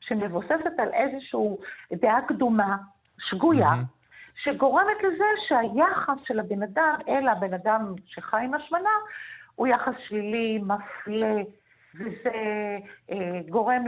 שמבוססת 0.00 0.78
על 0.78 0.88
איזושהי 0.92 1.40
דעה 1.92 2.22
קדומה, 2.28 2.76
שגויה, 3.18 3.70
מהמם. 3.70 3.84
שגורמת 4.42 4.96
לזה 5.02 5.24
שהיחס 5.48 6.18
של 6.24 6.40
הבן 6.40 6.62
אדם 6.62 6.96
אל 7.08 7.28
הבן 7.28 7.54
אדם 7.54 7.94
שחי 8.06 8.44
עם 8.44 8.54
השמנה 8.54 8.90
הוא 9.54 9.66
יחס 9.66 9.94
שלילי, 10.08 10.58
מפלה, 10.58 11.42
וזה 11.98 12.78
אה, 13.10 13.40
גורם 13.48 13.84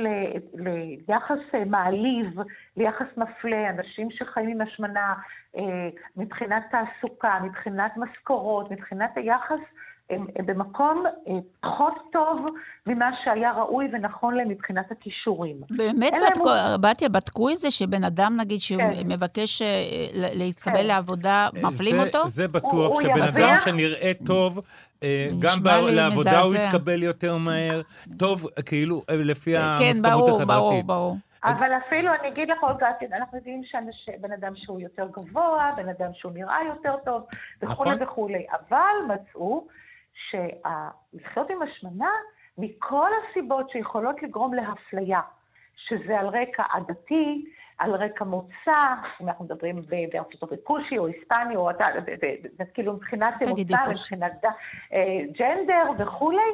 ליחס 1.08 1.54
אה, 1.54 1.64
מעליב, 1.64 2.40
ליחס 2.76 3.06
מפלה, 3.16 3.70
אנשים 3.70 4.10
שחיים 4.10 4.48
עם 4.48 4.60
השמנה 4.60 5.14
אה, 5.56 5.88
מבחינת 6.16 6.62
תעסוקה, 6.70 7.38
מבחינת 7.44 7.96
משכורות, 7.96 8.70
מבחינת 8.70 9.16
היחס, 9.16 9.60
הם, 10.10 10.26
הם 10.36 10.46
במקום 10.46 11.04
אה, 11.28 11.32
פחות 11.60 11.92
טוב 12.12 12.46
ממה 12.86 13.10
שהיה 13.24 13.52
ראוי 13.52 13.86
ונכון 13.92 14.34
להם 14.34 14.48
מבחינת 14.48 14.90
הכישורים. 14.90 15.56
באמת, 15.70 16.12
בדקו, 16.30 16.50
בתיה, 16.80 17.08
בדקו 17.08 17.50
את 17.50 17.56
זה 17.58 17.70
שבן 17.70 18.04
אדם, 18.04 18.36
נגיד, 18.40 18.58
שהוא 18.60 18.82
כן. 18.82 18.90
אה, 19.62 19.84
להתקבל 20.34 20.74
כן. 20.76 20.86
לעבודה, 20.86 21.48
מפלים 21.62 21.96
זה- 21.96 22.02
אותו? 22.06 22.26
זה 22.26 22.44
הוא- 22.44 22.52
בטוח 22.52 22.72
הוא 22.92 23.00
שבן 23.02 23.10
ירוויח. 23.10 23.36
אדם 23.36 23.54
שנראה 23.64 24.12
טוב, 24.26 24.60
אה, 25.02 25.28
גם 25.38 25.62
ב- 25.62 25.68
לעבודה 25.90 26.40
הוא. 26.40 26.54
יתקבל 26.54 27.02
יותר 27.02 27.36
מהר. 27.36 27.82
טוב, 28.18 28.46
כאילו, 28.66 29.02
אה, 29.10 29.16
לפי 29.16 29.54
כן, 29.54 29.60
המזכרות 29.60 30.04
ברור, 30.04 30.44
ברור, 30.44 30.58
החברתית. 30.68 30.86
ברור. 30.86 31.16
אבל 31.44 31.68
אפילו, 31.86 32.10
אני 32.20 32.28
אגיד 32.28 32.48
לך, 32.50 32.62
אולגה, 32.62 32.86
אנחנו 33.16 33.38
יודעים 33.38 33.62
שבן 33.64 34.32
אדם 34.32 34.52
שהוא 34.56 34.80
יותר 34.80 35.08
גבוה, 35.12 35.72
בן 35.76 35.88
אדם 35.88 36.10
שהוא 36.14 36.32
נראה 36.32 36.56
יותר 36.68 36.96
טוב, 37.04 37.22
וכולי 37.62 37.70
נכון. 37.90 38.02
וכולי. 38.02 38.46
אבל 38.68 39.14
מצאו 39.14 39.66
שלחיות 40.30 41.50
עם 41.50 41.62
השמנה, 41.62 42.10
מכל 42.58 43.10
הסיבות 43.22 43.70
שיכולות 43.70 44.22
לגרום 44.22 44.54
להפליה, 44.54 45.20
שזה 45.76 46.18
על 46.20 46.26
רקע 46.26 46.62
עדתי, 46.70 47.44
על 47.78 47.94
רקע 47.94 48.24
מוצא, 48.24 48.94
אם 49.20 49.28
אנחנו 49.28 49.44
מדברים 49.44 49.82
בארצות 50.12 50.42
הברית 50.42 50.60
כושי 50.64 50.98
או 50.98 51.06
היספני, 51.06 51.56
או 51.56 51.70
אתה, 51.70 51.86
ב- 52.58 52.62
כאילו 52.74 52.92
מבחינת 52.92 53.34
מוצא. 53.42 53.52
מבחינת 53.90 54.44
אה, 54.92 55.18
ג'נדר 55.38 55.90
וכולי, 55.98 56.50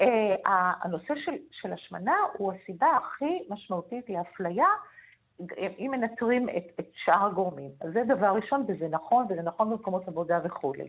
אה, 0.00 0.72
הנושא 0.82 1.14
של, 1.24 1.72
השמנה 1.72 2.16
הוא 2.32 2.52
הסיבה 2.52 2.86
הכי 2.96 3.42
משמעותית 3.50 4.10
לאפליה, 4.10 4.66
אם 5.78 5.88
מנטרים 5.90 6.48
את, 6.48 6.80
את 6.80 6.90
שאר 7.04 7.26
הגורמים. 7.26 7.70
אז 7.80 7.92
זה 7.92 8.02
דבר 8.04 8.26
ראשון, 8.26 8.64
וזה 8.68 8.88
נכון, 8.90 9.26
וזה 9.28 9.42
נכון 9.42 9.70
במקומות 9.70 10.08
עבודה 10.08 10.40
וכולי. 10.44 10.88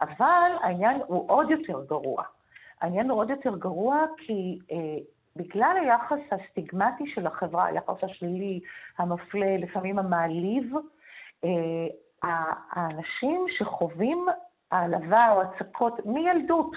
אבל 0.00 0.50
העניין 0.62 1.00
הוא 1.06 1.30
עוד 1.30 1.50
יותר 1.50 1.84
גרוע. 1.84 2.22
העניין 2.80 3.10
הוא 3.10 3.18
עוד 3.18 3.30
יותר 3.30 3.56
גרוע 3.56 4.04
כי 4.16 4.58
אה, 4.70 4.76
בגלל 5.36 5.76
היחס 5.80 6.18
הסטיגמטי 6.30 7.04
של 7.14 7.26
החברה, 7.26 7.66
היחס 7.66 7.96
השלילי, 8.02 8.60
המפלה, 8.98 9.56
לפעמים 9.56 9.98
המעליב, 9.98 10.72
אה, 11.44 11.50
האנשים 12.72 13.46
שחווים 13.58 14.26
העלבה 14.70 15.32
או 15.32 15.42
הצקות 15.42 16.06
מילדות. 16.06 16.76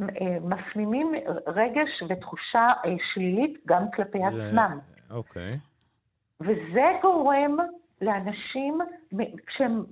אה, 0.00 0.38
מפנימים 0.40 1.12
רגש 1.46 2.02
ותחושה 2.08 2.68
אה, 2.84 2.90
שלילית 3.12 3.58
גם 3.66 3.90
כלפי 3.90 4.18
זה... 4.18 4.26
עצמם. 4.26 4.78
אוקיי. 5.10 5.50
וזה 6.40 6.98
גורם 7.02 7.56
לאנשים, 8.00 8.78
כשהם 9.46 9.84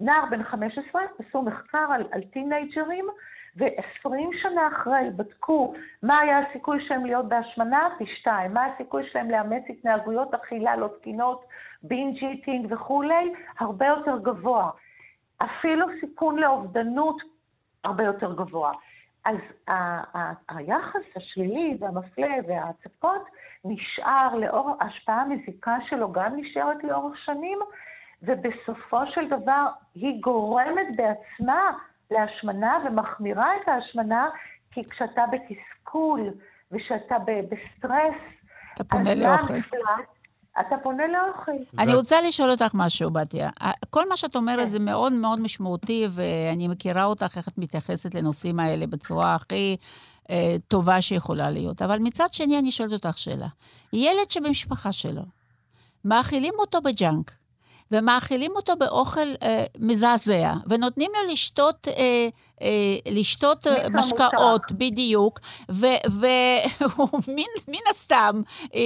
נער 0.00 0.24
בן 0.30 0.42
15, 0.42 1.02
עשו 1.18 1.42
מחקר 1.42 1.86
על, 1.94 2.06
על 2.12 2.22
טינאייג'רים, 2.22 3.06
ו-20 3.56 4.42
שנה 4.42 4.68
אחרי 4.72 5.10
בדקו 5.16 5.74
מה 6.02 6.18
היה 6.18 6.38
הסיכוי 6.38 6.84
שלהם 6.88 7.06
להיות 7.06 7.28
בהשמנה, 7.28 7.88
פי 7.98 8.04
שתיים, 8.06 8.54
מה 8.54 8.66
הסיכוי 8.66 9.02
שלהם 9.12 9.30
לאמץ 9.30 9.62
התנהגויות 9.68 10.34
אכילה 10.34 10.76
לא 10.76 10.88
תקינות, 10.98 11.44
binge 11.82 12.24
eating 12.24 12.72
וכולי, 12.72 13.32
הרבה 13.58 13.86
יותר 13.86 14.18
גבוה. 14.22 14.70
אפילו 15.38 15.86
סיכון 16.00 16.38
לאובדנות 16.38 17.16
הרבה 17.84 18.04
יותר 18.04 18.34
גבוה. 18.34 18.72
אז 19.24 19.36
היחס 20.48 21.00
השלילי 21.16 21.76
והמפלה 21.80 22.34
וההצקות 22.48 23.22
נשאר 23.64 24.34
לאור, 24.34 24.76
ההשפעה 24.80 25.22
המזיקה 25.22 25.76
שלו 25.88 26.12
גם 26.12 26.36
נשארת 26.36 26.84
לאורך 26.84 27.18
שנים, 27.18 27.58
ובסופו 28.22 29.06
של 29.06 29.28
דבר 29.28 29.66
היא 29.94 30.20
גורמת 30.20 30.86
בעצמה 30.96 31.70
להשמנה 32.10 32.78
ומחמירה 32.84 33.56
את 33.56 33.68
ההשמנה, 33.68 34.28
כי 34.70 34.84
כשאתה 34.84 35.24
בתסכול 35.32 36.20
ושאתה 36.72 37.16
בסטרס, 37.18 38.14
אתה 38.74 38.84
פונה 38.84 39.14
לאוכל. 39.14 39.54
אתה 40.60 40.76
פונה 40.82 41.02
לאוכל. 41.08 41.52
אני 41.78 41.94
רוצה 41.94 42.20
לשאול 42.20 42.50
אותך 42.50 42.70
משהו, 42.74 43.10
בתיה. 43.10 43.50
כל 43.90 44.08
מה 44.08 44.16
שאת 44.16 44.36
אומרת. 44.36 44.70
זה 44.70 44.78
מאוד 44.78 45.12
מאוד 45.12 45.40
משמעותי, 45.40 46.06
ואני 46.10 46.68
מכירה 46.68 47.04
אותך, 47.04 47.36
איך 47.36 47.48
את 47.48 47.58
מתייחסת 47.58 48.14
לנושאים 48.14 48.60
האלה 48.60 48.86
בצורה 48.86 49.34
הכי 49.34 49.76
אה, 50.30 50.56
טובה 50.68 51.00
שיכולה 51.00 51.50
להיות. 51.50 51.82
אבל 51.82 51.98
מצד 51.98 52.26
שני, 52.32 52.58
אני 52.58 52.72
שואלת 52.72 52.92
אותך 52.92 53.18
שאלה. 53.18 53.48
ילד 53.92 54.30
שבמשפחה 54.30 54.92
שלו, 54.92 55.22
מאכילים 56.04 56.54
אותו 56.58 56.80
בג'אנק, 56.80 57.36
ומאכילים 57.92 58.52
אותו 58.56 58.76
באוכל 58.76 59.28
אה, 59.42 59.64
מזעזע, 59.78 60.52
ונותנים 60.66 61.10
לו 61.14 61.32
לשתות, 61.32 61.88
אה, 61.88 62.28
אה, 62.62 63.12
לשתות 63.12 63.66
אה, 63.66 63.88
משקאות, 63.90 64.72
בדיוק, 64.72 65.38
והוא 65.68 67.20
מן 67.68 67.90
הסתם 67.90 68.42
אה, 68.74 68.80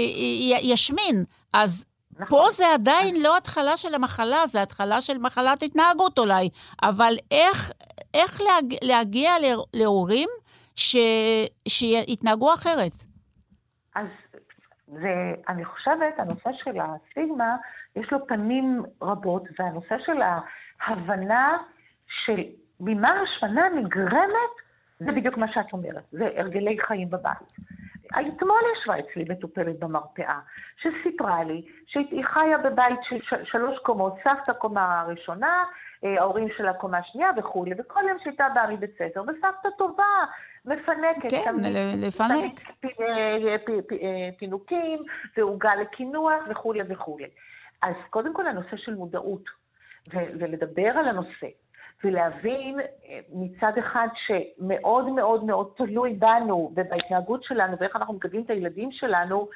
ישמין. 0.62 1.24
אז 1.54 1.86
נכון. 2.10 2.26
פה 2.28 2.50
זה 2.52 2.64
עדיין 2.74 3.14
לא 3.22 3.36
התחלה 3.36 3.76
של 3.76 3.94
המחלה, 3.94 4.46
זה 4.46 4.62
התחלה 4.62 5.00
של 5.00 5.18
מחלת 5.18 5.62
התנהגות 5.62 6.18
אולי. 6.18 6.48
אבל 6.82 7.14
איך, 7.30 7.72
איך 8.14 8.40
להג, 8.40 8.74
להגיע 8.82 9.32
להורים 9.74 10.28
ש, 10.76 10.96
שיתנהגו 11.68 12.54
אחרת? 12.54 12.92
אז 13.94 14.06
זה, 14.86 15.34
אני 15.48 15.64
חושבת, 15.64 16.14
הנושא 16.18 16.50
של 16.64 16.78
הסטיגמה, 16.80 17.56
יש 17.96 18.12
לו 18.12 18.26
פנים 18.26 18.82
רבות, 19.02 19.42
והנושא 19.58 19.96
של 19.98 20.20
ההבנה 20.80 21.58
של 22.24 22.42
ממה 22.80 23.10
השמנה 23.10 23.68
נגרמת, 23.68 24.54
זה 25.00 25.12
בדיוק 25.12 25.36
מה 25.36 25.52
שאת 25.52 25.72
אומרת, 25.72 26.02
זה 26.12 26.28
הרגלי 26.36 26.78
חיים 26.86 27.10
בבית. 27.10 27.52
אתמול 28.06 28.60
ישבה 28.76 28.98
אצלי 28.98 29.24
מטופלת 29.28 29.78
במרפאה, 29.78 30.38
שסיפרה 30.76 31.44
לי 31.44 31.62
שהיא 31.86 32.24
חיה 32.24 32.58
בבית 32.58 32.98
של 33.02 33.16
שלוש 33.44 33.78
קומות, 33.78 34.14
סבתא 34.24 34.52
קומה 34.52 35.04
ראשונה, 35.08 35.64
אה, 36.04 36.20
ההורים 36.20 36.48
שלה 36.56 36.72
קומה 36.72 37.02
שנייה 37.02 37.30
וכולי, 37.36 37.70
וכל 37.78 38.00
יום 38.08 38.18
שהייתה 38.24 38.46
באה 38.54 38.70
מבית 38.70 38.90
ספר, 38.94 39.22
וסבתא 39.22 39.68
טובה, 39.78 40.04
מפנקת. 40.64 41.30
כן, 41.30 41.54
לפנק. 42.06 42.60
אה, 43.00 44.28
פינוקים, 44.38 44.98
ועוגה 45.36 45.74
לקינוח 45.74 46.42
וכולי 46.50 46.80
וכולי. 46.88 47.26
אז 47.82 47.94
קודם 48.10 48.34
כל 48.34 48.46
הנושא 48.46 48.76
של 48.76 48.94
מודעות, 48.94 49.44
ולדבר 50.14 50.88
על 50.88 51.08
הנושא, 51.08 51.46
ולהבין 52.04 52.80
אה, 52.80 53.20
מצד 53.32 53.72
אחד 53.78 54.08
שמאוד 54.26 55.08
מאוד 55.08 55.44
מאוד 55.44 55.72
תלוי 55.76 56.14
בנו 56.14 56.72
ובהתנהגות 56.76 57.44
שלנו 57.44 57.76
ואיך 57.80 57.96
אנחנו 57.96 58.14
מקדמים 58.14 58.42
את 58.42 58.50
הילדים 58.50 58.92
שלנו, 58.92 59.48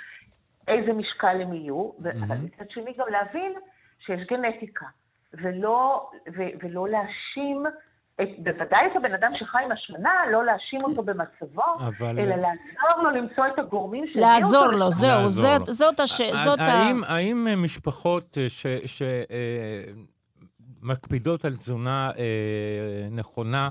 איזה 0.68 0.92
משקל 0.92 1.40
הם 1.40 1.52
יהיו, 1.52 1.90
mm-hmm. 1.90 2.24
אבל 2.26 2.36
מצד 2.36 2.70
שני 2.70 2.92
גם 2.98 3.06
להבין 3.10 3.52
שיש 3.98 4.26
גנטיקה, 4.26 4.86
ולא, 5.34 6.10
ו, 6.36 6.42
ולא 6.62 6.88
להאשים 6.88 7.62
בוודאי 8.18 8.86
את 8.92 8.96
הבן 8.96 9.14
אדם 9.14 9.32
שחי 9.38 9.58
עם 9.64 9.72
השמנה, 9.72 10.10
לא 10.32 10.44
להאשים 10.44 10.84
אותו 10.84 11.02
במצבו, 11.02 11.62
אבל... 11.78 12.18
אלא 12.18 12.36
לעזור 12.36 13.02
לו 13.02 13.10
למצוא 13.10 13.46
את 13.46 13.58
הגורמים 13.58 14.04
שהביאו 14.06 14.28
אותו. 14.28 14.40
לעזור 14.40 14.66
לו, 14.66 14.90
זהו, 14.90 15.28
זאת, 15.28 15.66
זאת 15.66 16.00
הש... 16.00 16.20
זאת 16.20 16.60
האם, 16.60 17.04
ה... 17.04 17.14
האם 17.14 17.48
משפחות 17.64 18.38
שמקפידות 20.82 21.44
אה, 21.44 21.50
על 21.50 21.56
תזונה 21.56 22.10
אה, 22.18 23.08
נכונה, 23.10 23.68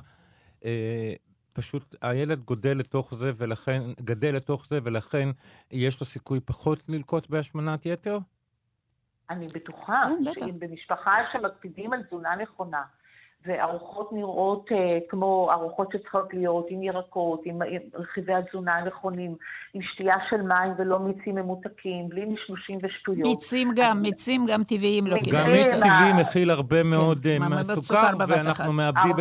אה, 0.65 1.13
פשוט 1.53 1.95
הילד 2.01 2.39
גודל 2.39 2.77
לתוך 2.77 3.13
זה 3.13 3.31
ולכן, 3.37 3.81
גדל 4.01 4.35
לתוך 4.35 4.67
זה 4.67 4.79
ולכן 4.83 5.29
יש 5.71 5.99
לו 5.99 6.05
סיכוי 6.05 6.39
פחות 6.39 6.89
ללקוט 6.89 7.29
בהשמנת 7.29 7.85
יתר? 7.85 8.17
אני 9.29 9.47
בטוחה 9.47 10.01
כן, 10.25 10.33
שאם 10.39 10.59
במשפחה 10.59 11.11
שמקפידים 11.31 11.93
על 11.93 12.03
תזונה 12.03 12.35
נכונה, 12.35 12.83
וארוחות 13.45 14.09
נראות 14.13 14.65
אה, 14.71 14.97
כמו 15.09 15.51
ארוחות 15.51 15.87
שצריכות 15.93 16.33
להיות 16.33 16.65
עם 16.69 16.83
ירקות, 16.83 17.41
עם 17.45 17.59
רכיבי 17.93 18.33
התזונה 18.33 18.75
הנכונים, 18.75 19.35
עם 19.73 19.81
שתייה 19.81 20.15
של 20.29 20.41
מים 20.41 20.73
ולא 20.77 20.99
מיצים 20.99 21.35
ממותקים, 21.35 22.09
בלי 22.09 22.25
משלושים 22.25 22.79
ושטויות. 22.83 23.27
מיצים 23.27 23.71
גם, 23.75 24.01
מיצים 24.01 24.45
גם 24.45 24.63
טבעיים, 24.63 25.07
לא 25.07 25.17
כדאי. 25.23 25.43
גם 25.43 25.51
מיץ 25.51 25.75
טבעי 25.75 26.21
מכיל 26.21 26.51
הרבה 26.51 26.83
כן, 26.83 26.87
מאוד 26.87 27.27
אה, 27.27 27.63
סוכר, 27.63 28.11
ואנחנו 28.27 28.73
מאבדים 28.73 29.15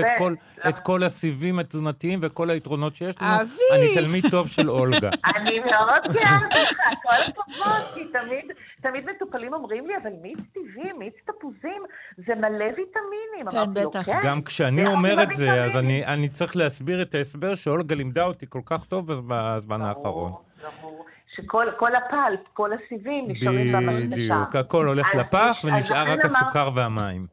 את 0.68 0.78
כל 0.78 1.02
הסיבים 1.02 1.59
התזונתיים 1.59 2.18
וכל 2.22 2.50
היתרונות 2.50 2.96
שיש 2.96 3.22
לנו. 3.22 3.42
אבי! 3.42 3.62
אני 3.74 3.94
תלמיד 3.94 4.24
טוב 4.31 4.48
של 4.48 4.70
אולגה. 4.70 5.11
אני 5.37 5.61
מאוד 5.61 6.02
גאה 6.14 6.38
בך, 6.50 6.70
כל 7.02 7.22
הכבוד, 7.28 7.94
כי 7.94 8.04
תמיד 8.04 8.44
מטופלים 8.84 9.54
אומרים 9.54 9.86
לי, 9.86 9.96
אבל 10.02 10.10
מיץ 10.22 10.38
טבעי, 10.52 10.92
מיץ 10.92 11.14
תפוזים, 11.24 11.82
זה 12.16 12.34
מלא 12.34 12.64
ויטמינים. 12.64 13.50
כן, 13.50 13.74
בטח. 13.74 14.02
כן? 14.02 14.20
גם 14.24 14.42
כשאני 14.42 14.86
אומר 14.86 15.22
את 15.22 15.32
זה, 15.32 15.64
אז 15.64 15.76
אני, 15.76 16.06
אני 16.06 16.28
צריך 16.28 16.56
להסביר 16.56 17.02
את 17.02 17.14
ההסבר 17.14 17.54
שאולגה 17.54 17.94
לימדה 17.94 18.24
אותי 18.24 18.46
כל 18.48 18.62
כך 18.66 18.84
טוב 18.84 19.06
בזמן 19.28 19.82
האחרון. 19.82 20.32
ברור. 20.80 21.04
שכל 21.36 21.94
הפלפ, 21.94 22.40
כל 22.52 22.70
הסיבים 22.72 23.24
נשארים 23.28 23.72
במקדשה. 23.72 24.34
בדיוק, 24.34 24.56
הכל 24.56 24.86
הולך 24.86 25.14
לפח 25.14 25.60
ונשאר 25.64 26.12
רק 26.12 26.24
הסוכר 26.24 26.70
והמים. 26.74 27.26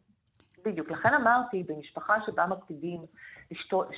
בדיוק, 0.65 0.91
לכן 0.91 1.13
אמרתי, 1.13 1.63
במשפחה 1.67 2.13
שבה 2.25 2.45
מקפידים 2.45 2.99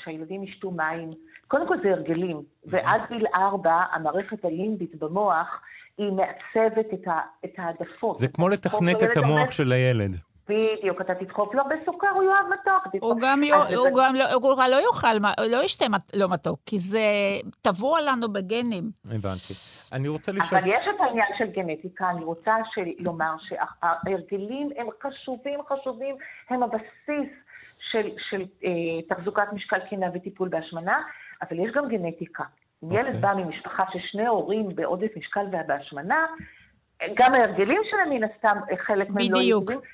שהילדים 0.03 0.43
ישתו 0.43 0.71
מים, 0.71 1.11
קודם 1.47 1.67
כל 1.67 1.75
זה 1.83 1.89
הרגלים, 1.89 2.41
ועד 2.65 3.01
גיל 3.09 3.25
ארבע 3.35 3.79
המערכת 3.91 4.45
הלימבית 4.45 4.95
במוח 4.95 5.61
היא 5.97 6.11
מעצבת 6.11 6.85
את 7.45 7.51
העדפות. 7.57 8.15
זה 8.15 8.27
כמו 8.27 8.49
לתכנת 8.49 9.03
את 9.03 9.17
המוח 9.17 9.51
של 9.51 9.71
הילד. 9.71 10.17
בדיוק, 10.49 11.01
אתה 11.01 11.15
תדחוף 11.15 11.55
לו 11.55 11.63
בסוכר, 11.63 12.07
הוא 12.13 12.23
יאהב 12.23 12.45
מתוק. 12.53 13.01
הוא 13.01 13.17
גם, 13.21 13.41
הוא 13.75 13.99
גם 13.99 14.15
לא, 14.15 14.33
הוא 14.33 14.55
לא 14.69 14.81
יאכל, 14.81 15.17
לא 15.51 15.63
ישתה 15.63 15.85
לא 16.13 16.29
מתוק, 16.29 16.59
כי 16.65 16.79
זה 16.79 17.01
טבוע 17.61 18.01
לנו 18.01 18.33
בגנים. 18.33 18.91
הבנתי. 19.05 19.53
אני 19.93 20.07
רוצה 20.07 20.31
לשאול... 20.31 20.59
אבל 20.59 20.69
יש 20.69 20.87
את 20.95 21.01
העניין 21.01 21.27
של 21.37 21.45
גנטיקה, 21.45 22.09
אני 22.09 22.23
רוצה 22.23 22.55
לומר 22.99 23.35
שההרגלים 23.39 24.69
הם 24.77 24.87
חשובים, 25.03 25.59
חשובים, 25.69 26.15
הם 26.49 26.63
הבסיס 26.63 27.29
של, 27.79 28.09
של 28.29 28.45
אה, 28.63 29.01
תחזוקת 29.09 29.53
משקל 29.53 29.79
קרינה 29.89 30.07
וטיפול 30.13 30.49
בהשמנה, 30.49 31.01
אבל 31.41 31.59
יש 31.59 31.71
גם 31.75 31.87
גנטיקה. 31.89 32.43
אם 32.83 32.91
ילד 32.91 33.05
אוקיי. 33.05 33.21
בא 33.21 33.33
ממשפחה 33.33 33.83
ששני 33.93 34.27
הורים 34.27 34.75
בעודף 34.75 35.17
משקל 35.17 35.45
והשמנה, 35.67 36.25
גם 37.13 37.33
ההרגלים 37.33 37.81
שלהם 37.91 38.09
מן 38.09 38.23
הסתם, 38.23 38.57
חלק 38.85 39.09
מהם 39.09 39.31
לא 39.31 39.37
יהיו. 39.37 39.61
בדיוק. 39.61 39.85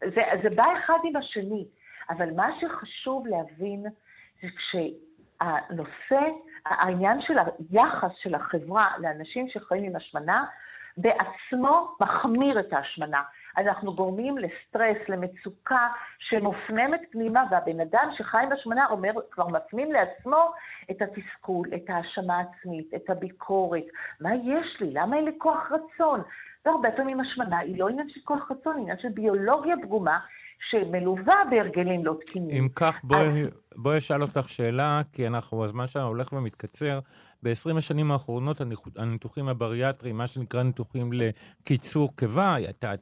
זה, 0.00 0.22
זה 0.42 0.50
בא 0.50 0.64
אחד 0.78 0.98
עם 1.04 1.16
השני, 1.16 1.66
אבל 2.10 2.30
מה 2.36 2.48
שחשוב 2.60 3.26
להבין 3.26 3.86
זה 4.42 4.48
כשהנושא, 4.56 6.30
העניין 6.64 7.20
של 7.20 7.34
היחס 7.38 8.10
של 8.22 8.34
החברה 8.34 8.86
לאנשים 8.98 9.48
שחיים 9.48 9.84
עם 9.84 9.96
השמנה, 9.96 10.44
בעצמו 10.96 11.96
מחמיר 12.00 12.60
את 12.60 12.72
ההשמנה. 12.72 13.22
אנחנו 13.56 13.94
גורמים 13.94 14.38
לסטרס, 14.38 15.08
למצוקה 15.08 15.88
שמופנמת 16.18 17.00
פנימה, 17.10 17.44
והבן 17.50 17.80
אדם 17.80 18.08
שחי 18.16 18.38
עם 18.42 18.52
השמנה 18.52 18.86
אומר, 18.90 19.10
כבר 19.30 19.48
מפנים 19.48 19.92
לעצמו 19.92 20.52
את 20.90 21.02
התסכול, 21.02 21.68
את 21.74 21.90
ההאשמה 21.90 22.38
העצמית, 22.38 22.94
את 22.94 23.10
הביקורת. 23.10 23.84
מה 24.20 24.34
יש 24.34 24.80
לי? 24.80 24.90
למה 24.92 25.16
אין 25.16 25.24
לי 25.24 25.32
כוח 25.38 25.72
רצון? 25.72 26.22
והרבה 26.64 26.90
פעמים 26.90 27.20
השמנה 27.20 27.58
היא 27.58 27.78
לא 27.78 27.88
עניין 27.88 28.08
של 28.08 28.20
כוח 28.24 28.50
רצון, 28.50 28.76
היא 28.76 28.82
עניין 28.82 28.98
של 28.98 29.08
ביולוגיה 29.08 29.76
פגומה, 29.82 30.18
שמלווה 30.70 31.34
בהרגלים 31.50 32.04
לא 32.04 32.16
תקינים. 32.20 32.50
אם 32.50 32.68
כך, 32.76 33.04
בואי, 33.04 33.42
אז... 33.42 33.48
בואי 33.76 33.98
אשאל 33.98 34.22
אותך 34.22 34.48
שאלה, 34.48 35.00
כי 35.12 35.26
אנחנו, 35.26 35.64
הזמן 35.64 35.86
שלנו 35.86 36.06
הולך 36.06 36.32
ומתקצר. 36.32 37.00
ב-20 37.42 37.78
השנים 37.78 38.10
האחרונות 38.10 38.60
הניתוחים 38.96 39.48
הבריאטריים, 39.48 40.16
מה 40.16 40.26
שנקרא 40.26 40.62
ניתוחים 40.62 41.10
לקיצור 41.12 42.16
קיבה, 42.16 42.54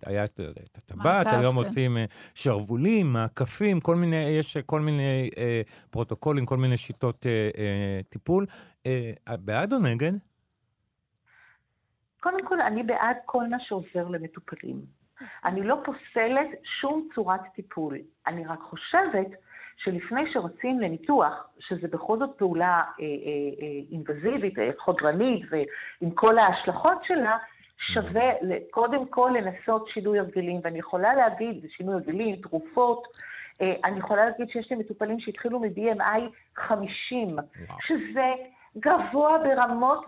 היה 0.06 0.24
את 0.24 0.78
הטבעת, 0.78 1.26
היום 1.26 1.52
כן. 1.52 1.58
עושים 1.58 1.96
אה, 1.96 2.04
שרוולים, 2.34 3.12
מעקפים, 3.12 3.80
כל 3.80 3.96
מיני, 3.96 4.16
יש 4.16 4.56
כל 4.56 4.80
מיני 4.80 5.30
אה, 5.38 5.62
פרוטוקולים, 5.90 6.46
כל 6.46 6.56
מיני 6.56 6.76
שיטות 6.76 7.26
אה, 7.26 7.50
אה, 7.58 8.00
טיפול. 8.08 8.46
אה, 8.86 9.12
בעד 9.38 9.72
או 9.72 9.78
נגד? 9.78 10.12
קודם 12.20 12.46
כל, 12.48 12.60
אני 12.60 12.82
בעד 12.82 13.16
כל 13.24 13.48
מה 13.48 13.56
שעוזר 13.60 14.08
למטופלים. 14.08 15.03
אני 15.44 15.62
לא 15.62 15.76
פוסלת 15.84 16.48
שום 16.80 17.08
צורת 17.14 17.40
טיפול. 17.54 17.98
אני 18.26 18.46
רק 18.46 18.60
חושבת 18.60 19.26
שלפני 19.76 20.32
שרצים 20.32 20.80
לניתוח, 20.80 21.46
שזה 21.58 21.88
בכל 21.88 22.18
זאת 22.18 22.30
פעולה 22.36 22.66
אה, 22.70 23.04
אה, 23.04 23.04
אה, 23.62 23.80
אינבזיבית, 23.92 24.58
אה, 24.58 24.70
חודרנית, 24.78 25.42
ועם 25.50 26.10
כל 26.10 26.38
ההשלכות 26.38 27.04
שלה, 27.04 27.36
שווה 27.78 28.30
קודם 28.70 29.06
כל 29.06 29.30
לנסות 29.34 29.88
שינוי 29.88 30.18
הרגלים. 30.18 30.60
ואני 30.64 30.78
יכולה 30.78 31.14
להגיד, 31.14 31.66
שינוי 31.76 31.94
הרגלים, 31.94 32.36
תרופות, 32.36 33.02
אה, 33.60 33.74
אני 33.84 33.98
יכולה 33.98 34.24
להגיד 34.24 34.48
שיש 34.48 34.70
לי 34.70 34.76
מטופלים 34.76 35.20
שהתחילו 35.20 35.60
מ-BMI 35.60 36.20
50, 36.56 37.28
וואו. 37.28 37.78
שזה 37.86 38.32
גבוה 38.78 39.38
ברמות 39.38 40.04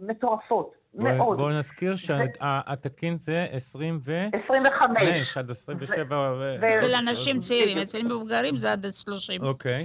מטורפות. 0.00 0.83
מאוד. 0.94 1.38
בואו 1.38 1.50
נזכיר 1.50 1.96
שהתקין 1.96 3.18
זה 3.18 3.46
20 3.50 3.98
ו... 4.04 4.26
25. 4.44 5.36
עד 5.36 5.50
27. 5.50 6.32
אצל 6.56 6.94
אנשים 7.08 7.38
צעירים, 7.38 7.78
אצל 7.78 8.02
מבוגרים 8.02 8.56
זה 8.56 8.72
עד 8.72 8.86
30. 8.90 9.42
אוקיי. 9.42 9.84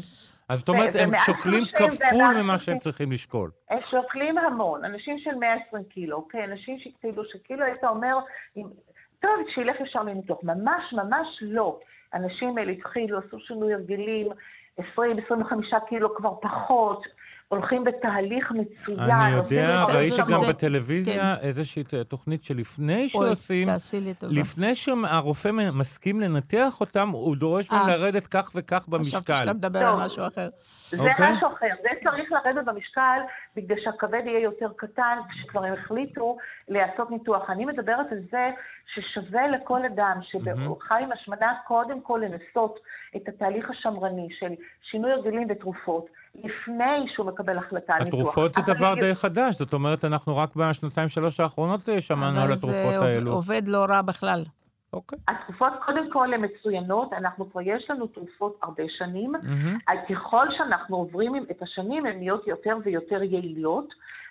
אז 0.49 0.59
זאת 0.59 0.69
אומרת, 0.69 0.95
הם 0.95 1.09
שוקלים 1.25 1.63
כפול 1.75 2.41
ממה 2.41 2.57
שהם 2.57 2.79
צריכים 2.79 3.11
לשקול. 3.11 3.51
הם 3.69 3.79
שוקלים 3.91 4.37
המון. 4.37 4.85
אנשים 4.85 5.19
של 5.19 5.35
120 5.39 5.83
קילו, 5.83 6.17
אוקיי? 6.17 6.43
אנשים 6.43 6.79
שכאילו, 6.79 7.23
שכאילו 7.25 7.65
היית 7.65 7.83
אומר, 7.83 8.17
טוב, 9.19 9.31
שילך 9.55 9.75
ישר 9.81 10.03
לניתוח. 10.03 10.37
ממש 10.43 10.93
ממש 10.93 11.27
לא. 11.41 11.79
אנשים 12.13 12.57
האלה 12.57 12.71
התחילו, 12.71 13.19
עשו 13.19 13.39
שינוי 13.39 13.73
הרגלים, 13.73 14.27
20-25 14.79 14.81
קילו 15.89 16.15
כבר 16.15 16.33
פחות. 16.41 17.03
הולכים 17.49 17.83
בתהליך 17.83 18.51
מצוין. 18.51 18.99
אני 18.99 19.31
יודע, 19.31 19.83
ראיתי 19.83 20.17
גם 20.31 20.41
בטלוויזיה 20.49 21.35
כן. 21.35 21.47
איזושהי 21.47 21.83
תוכנית 22.07 22.43
שלפני 22.43 23.07
שעושים, 23.07 23.67
לפני 24.21 24.75
שהרופא 24.75 25.49
מסכים 25.73 26.19
לנתח 26.19 26.81
אותם, 26.81 27.09
הוא 27.09 27.35
דורש 27.35 27.71
מהם 27.71 27.89
אה. 27.89 27.95
לרדת 27.95 28.27
כך 28.27 28.51
וכך 28.55 28.87
במשקל. 28.87 29.17
חשבתי 29.17 29.33
שאתה 29.33 29.53
מדבר 29.53 29.79
על 29.79 29.95
משהו 30.05 30.27
אחר. 30.27 30.49
זה 30.89 31.09
אוקיי. 31.09 31.33
משהו 31.33 31.47
אחר. 31.47 31.67
זה 31.81 31.89
צריך 32.03 32.31
לרדת 32.31 32.65
במשקל 32.65 33.19
בגלל 33.55 33.77
שהכבד 33.83 34.21
יהיה 34.25 34.39
יותר 34.39 34.69
קטן, 34.75 35.17
כשכבר 35.29 35.63
הם 35.63 35.73
החליטו 35.73 36.37
לעשות 36.67 37.11
ניתוח. 37.11 37.49
אני 37.49 37.65
מדברת 37.65 38.11
על 38.11 38.19
זה 38.31 38.49
ששווה 38.93 39.47
לכל 39.47 39.85
אדם 39.85 40.19
שחי 40.21 41.03
עם 41.03 41.11
השמנה, 41.11 41.53
קודם 41.67 42.01
כל 42.01 42.21
לנסות 42.23 42.79
את 43.15 43.27
התהליך 43.27 43.69
השמרני 43.69 44.27
של 44.39 44.53
שינוי 44.91 45.11
הרגלים 45.11 45.47
ותרופות. 45.49 46.05
לפני 46.43 47.13
שהוא 47.13 47.25
מקבל 47.25 47.57
החלטה 47.57 47.93
על 47.93 48.03
ניתוח. 48.03 48.19
התרופות 48.19 48.53
זה 48.53 48.61
דבר 48.73 48.93
די 48.95 49.15
חדש, 49.15 49.55
זאת 49.55 49.73
אומרת, 49.73 50.05
אנחנו 50.05 50.37
רק 50.37 50.55
בשנתיים-שלוש 50.55 51.39
האחרונות 51.39 51.89
אה, 51.89 52.01
שמענו 52.01 52.41
על 52.41 52.51
התרופות 52.53 52.95
האלו. 53.01 53.05
אבל 53.05 53.23
זה 53.23 53.29
עובד 53.29 53.67
לא 53.67 53.85
רע 53.89 54.01
בכלל. 54.01 54.43
אוקיי. 54.93 55.19
Okay. 55.19 55.33
התרופות 55.33 55.73
קודם 55.85 56.11
כל 56.11 56.33
הן 56.33 56.45
מצוינות, 56.45 57.13
אנחנו 57.13 57.51
כבר 57.51 57.61
יש 57.61 57.89
לנו 57.89 58.07
תרופות 58.07 58.57
הרבה 58.63 58.83
שנים, 58.97 59.35
mm-hmm. 59.35 59.93
ככל 60.09 60.45
שאנחנו 60.57 60.97
עוברים 60.97 61.35
את 61.51 61.61
השנים 61.61 62.05
הן 62.05 62.17
נהיות 62.17 62.47
יותר 62.47 62.77
ויותר 62.83 63.23
יעילות, 63.23 63.87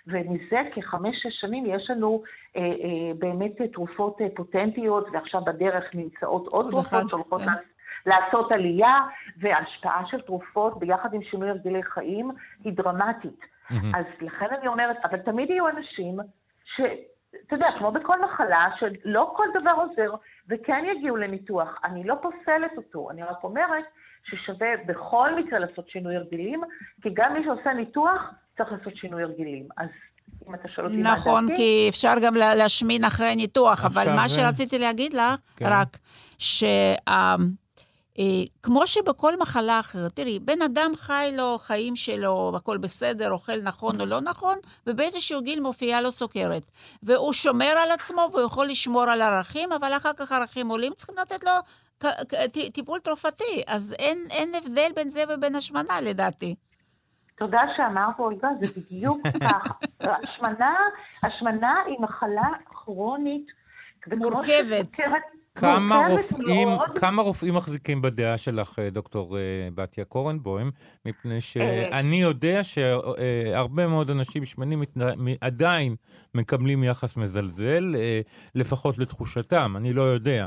ומזה 0.07 0.61
כחמש-שש 0.75 1.41
שנים 1.41 1.67
יש 1.67 1.91
לנו 1.91 2.23
אה, 2.57 2.63
אה, 2.63 3.15
באמת 3.19 3.53
תרופות 3.73 4.21
אה, 4.21 4.27
פוטנטיות, 4.37 5.07
ועכשיו 5.13 5.41
בדרך 5.45 5.85
נמצאות 5.95 6.47
עוד, 6.53 6.53
עוד 6.53 6.71
תרופות 6.71 7.09
שהולכות 7.09 7.41
כן. 7.41 7.53
לעשות 8.07 8.53
עלייה, 8.53 8.97
והשפעה 9.41 10.03
של 10.07 10.21
תרופות 10.21 10.79
ביחד 10.79 11.15
עם 11.15 11.23
שינוי 11.31 11.51
הרגלי 11.51 11.83
חיים 11.83 12.31
היא 12.65 12.73
דרמטית. 12.73 13.41
Mm-hmm. 13.41 13.75
אז 13.95 14.05
לכן 14.21 14.47
אני 14.59 14.67
אומרת, 14.69 14.97
אבל 15.05 15.19
תמיד 15.19 15.51
יהיו 15.51 15.69
אנשים 15.69 16.19
ש... 16.77 16.81
אתה 17.47 17.55
יודע, 17.55 17.67
כמו 17.79 17.93
בכל 17.93 18.23
מחלה, 18.25 18.67
שלא 18.79 19.33
כל 19.37 19.47
דבר 19.61 19.71
עוזר, 19.71 20.15
וכן 20.49 20.85
יגיעו 20.97 21.17
לניתוח. 21.17 21.69
אני 21.85 22.05
לא 22.05 22.15
פוסלת 22.23 22.77
אותו, 22.77 23.11
אני 23.11 23.23
רק 23.23 23.45
אומרת 23.45 23.85
ששווה 24.25 24.69
בכל 24.87 25.35
מקרה 25.35 25.59
לעשות 25.59 25.89
שינוי 25.89 26.17
הרגלים, 26.17 26.61
כי 27.03 27.09
גם 27.15 27.33
מי 27.35 27.45
שעושה 27.45 27.73
ניתוח 27.73 28.21
צריך 28.57 28.73
לעשות 28.73 28.97
שינוי 28.97 29.23
הרגלים. 29.23 29.69
אז 29.77 29.89
אם 30.49 30.55
אתה 30.55 30.69
שואל 30.69 30.87
אותי 30.87 30.97
מה 30.97 31.03
דעתי... 31.03 31.21
נכון, 31.21 31.47
כי 31.57 31.87
אפשר 31.89 32.15
גם 32.27 32.35
להשמין 32.35 33.05
אחרי 33.05 33.37
ניתוח, 33.37 33.85
אבל 33.85 34.13
מה 34.17 34.29
שרציתי 34.29 34.79
להגיד 34.79 35.13
לך, 35.13 35.41
כן. 35.57 35.67
רק, 35.69 35.99
שה... 36.39 36.95
אה, 38.19 38.25
כמו 38.63 38.87
שבכל 38.87 39.39
מחלה 39.39 39.81
אחרת, 39.81 40.17
תראי, 40.17 40.39
בן 40.39 40.63
אדם 40.63 40.91
חי 40.97 41.33
לו 41.37 41.59
חיים 41.59 41.97
שלו, 41.97 42.53
הכל 42.57 42.77
בסדר, 42.77 43.31
אוכל 43.33 43.63
נכון 43.63 44.01
או 44.01 44.07
לא 44.07 44.21
נכון, 44.21 44.59
ובאיזשהו 44.87 45.43
גיל 45.43 45.61
מופיעה 45.61 46.01
לו 46.01 46.13
סוכרת. 46.13 46.63
והוא 47.03 47.33
שומר 47.33 47.75
על 47.83 47.91
עצמו 47.91 48.29
והוא 48.33 48.47
יכול 48.47 48.67
לשמור 48.67 49.03
על 49.03 49.23
ערכים, 49.23 49.73
אבל 49.73 49.93
אחר 49.97 50.13
כך 50.13 50.33
ערכים 50.33 50.69
עולים, 50.69 50.93
צריכים 50.93 51.15
לתת 51.19 51.45
לו 51.45 51.53
טיפול 52.73 52.99
תרופתי. 52.99 53.63
אז 53.67 53.95
אין, 53.99 54.19
אין 54.31 54.49
הבדל 54.55 54.91
בין 54.97 55.09
זה 55.09 55.25
ובין 55.29 55.55
השמנה, 55.55 56.01
לדעתי. 56.01 56.55
תודה 57.39 57.61
שאמרת, 57.77 58.19
אולגה, 58.19 58.49
זה 58.61 58.81
בדיוק 58.81 59.19
כך. 59.45 59.73
השמנה, 60.01 60.75
השמנה 61.23 61.75
היא 61.87 61.97
מחלה 62.01 62.49
כרונית. 62.65 63.47
מורכבת. 64.07 65.01
כמה 65.61 66.07
רופאים, 66.11 66.69
כמה 66.95 67.23
רופאים 67.23 67.55
מחזיקים 67.55 68.03
בדעה 68.03 68.39
שלך, 68.39 68.79
אה, 68.79 68.91
דוקטור 68.91 69.39
אה, 69.39 69.43
בתיה 69.75 70.05
קורנבוים? 70.05 70.71
מפני 71.07 71.41
שאני 71.41 72.23
יודע 72.23 72.61
שהרבה 72.65 73.87
מאוד 73.87 74.11
אנשים 74.11 74.45
שמנים 74.45 74.83
עדיין 75.41 75.97
מקבלים 76.35 76.85
יחס 76.85 77.17
מזלזל, 77.17 77.95
אה, 77.99 78.21
לפחות 78.55 78.99
לתחושתם, 78.99 79.75
אני 79.77 79.93
לא 79.93 80.03
יודע. 80.03 80.47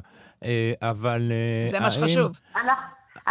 אבל... 0.82 1.32
זה 1.72 1.80
מה 1.80 1.92
שחשוב. 1.92 2.32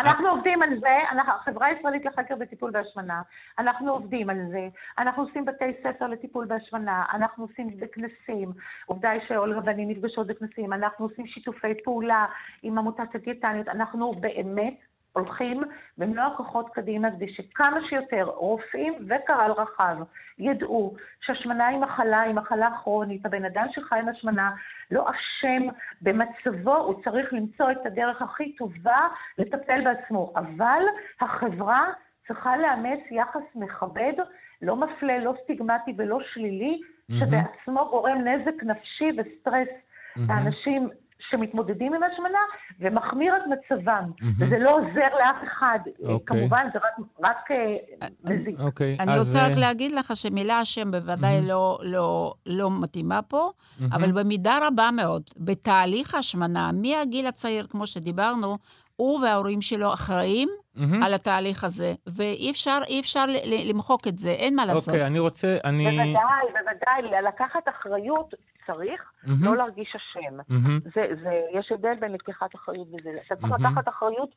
אנחנו 0.00 0.28
עובדים 0.28 0.62
על 0.62 0.76
זה, 0.76 0.96
אנחנו, 1.10 1.32
החברה 1.32 1.66
הישראלית 1.66 2.04
לחקר 2.04 2.36
בטיפול 2.36 2.70
בהשמנה, 2.70 3.22
אנחנו 3.58 3.92
עובדים 3.92 4.30
על 4.30 4.36
זה, 4.50 4.68
אנחנו 4.98 5.22
עושים 5.22 5.44
בתי 5.44 5.72
ספר 5.82 6.06
לטיפול 6.06 6.46
בהשמנה, 6.46 7.04
אנחנו 7.12 7.44
עושים 7.44 7.80
בכנסים, 7.80 8.52
עובדה 8.86 9.10
היא 9.10 9.20
ואני 9.64 9.86
נפגשות 9.86 10.26
בכנסים, 10.26 10.72
אנחנו 10.72 11.04
עושים 11.04 11.26
שיתופי 11.26 11.74
פעולה 11.84 12.26
עם 12.62 12.78
עמותת 12.78 13.14
הדיאטניות, 13.14 13.68
אנחנו 13.68 14.12
באמת 14.12 14.74
הולכים 15.12 15.62
במלוא 15.98 16.24
הכוחות 16.24 16.68
קדימה 16.72 17.10
כדי 17.10 17.32
שכמה 17.34 17.78
שיותר 17.88 18.24
רופאים 18.24 18.94
וקהל 19.08 19.50
רחב 19.52 19.96
ידעו 20.38 20.94
שהשמנה 21.20 21.66
היא 21.66 21.78
מחלה, 21.78 22.20
היא 22.20 22.34
מחלה 22.34 22.68
כרונית. 22.82 23.26
הבן 23.26 23.44
אדם 23.44 23.66
שחי 23.70 23.98
עם 23.98 24.08
השמנה 24.08 24.50
לא 24.90 25.06
אשם 25.10 25.62
במצבו, 26.02 26.76
הוא 26.76 27.02
צריך 27.04 27.32
למצוא 27.32 27.70
את 27.70 27.86
הדרך 27.86 28.22
הכי 28.22 28.52
טובה 28.56 29.08
לטפל 29.38 29.80
בעצמו. 29.84 30.32
אבל 30.36 30.82
החברה 31.20 31.84
צריכה 32.28 32.56
לאמץ 32.56 33.00
יחס 33.10 33.42
מכבד, 33.54 34.12
לא 34.62 34.76
מפלה, 34.76 35.18
לא 35.18 35.34
סטיגמטי 35.44 35.94
ולא 35.96 36.18
שלילי, 36.32 36.80
mm-hmm. 36.80 37.14
שבעצמו 37.14 37.88
גורם 37.90 38.18
נזק 38.18 38.62
נפשי 38.62 39.10
וסטרס 39.16 39.68
mm-hmm. 39.68 40.20
לאנשים 40.28 40.88
שמתמודדים 41.30 41.94
עם 41.94 42.02
השמנה 42.02 42.38
ומחמיר 42.80 43.34
את 43.36 43.42
מצבם. 43.46 44.04
Mm-hmm. 44.04 44.24
וזה 44.38 44.58
לא 44.58 44.70
עוזר 44.70 45.16
לאף 45.18 45.36
אחד. 45.44 45.78
אוקיי. 46.04 46.38
כמובן, 46.38 46.66
זה 46.72 46.78
רק, 46.78 47.06
רק 47.24 47.50
אה, 47.50 48.08
מזיק. 48.24 48.60
אוקיי, 48.60 48.96
אני 49.00 49.14
אז... 49.14 49.26
רוצה 49.26 49.46
רק 49.46 49.52
אה, 49.52 49.60
להגיד 49.60 49.92
לך 49.92 50.16
שמילה 50.16 50.58
השם 50.58 50.90
בוודאי 50.90 51.38
mm-hmm. 51.38 51.48
לא, 51.48 51.78
לא, 51.82 52.34
לא 52.46 52.70
מתאימה 52.70 53.22
פה, 53.22 53.50
mm-hmm. 53.50 53.84
אבל 53.92 54.12
במידה 54.12 54.58
רבה 54.62 54.90
מאוד, 54.96 55.22
בתהליך 55.36 56.14
השמנה, 56.14 56.70
מהגיל 56.72 57.26
הצעיר, 57.26 57.66
כמו 57.66 57.86
שדיברנו, 57.86 58.58
הוא 58.96 59.20
וההורים 59.20 59.60
שלו 59.60 59.92
אחראים 59.92 60.48
mm-hmm. 60.48 60.80
על 61.04 61.14
התהליך 61.14 61.64
הזה, 61.64 61.94
ואי 62.06 62.50
אפשר, 62.50 62.78
אפשר 63.00 63.24
למחוק 63.68 64.08
את 64.08 64.18
זה, 64.18 64.30
אין 64.30 64.56
מה 64.56 64.66
לעשות. 64.66 64.88
אוקיי, 64.88 65.06
אני 65.06 65.18
רוצה, 65.18 65.56
אני... 65.64 65.84
בוודאי, 65.84 66.46
בוודאי, 66.52 67.22
לקחת 67.28 67.68
אחריות 67.68 68.34
צריך, 68.72 69.00
mm-hmm. 69.02 69.28
לא 69.40 69.56
להרגיש 69.56 69.96
אשם. 69.96 70.40
Mm-hmm. 70.40 70.90
זה, 70.94 71.06
זה, 71.22 71.40
יש 71.58 71.72
הבדל 71.72 71.94
בין 72.00 72.12
לקיחת 72.12 72.54
אחריות 72.54 72.88
וזה. 72.88 73.10
אתה 73.26 73.36
צריך 73.36 73.52
mm-hmm. 73.52 73.70
לקחת 73.70 73.88
אחריות 73.88 74.30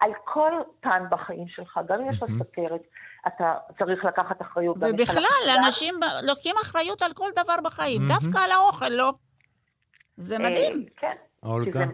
על 0.00 0.10
כל 0.24 0.52
פן 0.80 1.04
בחיים 1.10 1.48
שלך, 1.48 1.80
גם 1.88 2.00
אם 2.00 2.10
יש 2.10 2.22
לך 2.22 2.30
סכרת, 2.38 2.80
אתה 3.26 3.54
צריך 3.78 4.04
לקחת 4.04 4.42
אחריות. 4.42 4.76
ובכלל, 4.80 5.50
אנשים 5.64 5.94
לוקחים 6.22 6.54
אחריות 6.62 7.02
על 7.02 7.12
כל 7.12 7.30
דבר 7.32 7.56
בחיים, 7.64 8.02
דווקא 8.08 8.38
על 8.38 8.50
האוכל, 8.50 8.88
לא? 8.88 9.12
זה 10.16 10.38
מדהים. 10.38 10.84
כן. 10.96 11.16
אולגה? 11.46 11.86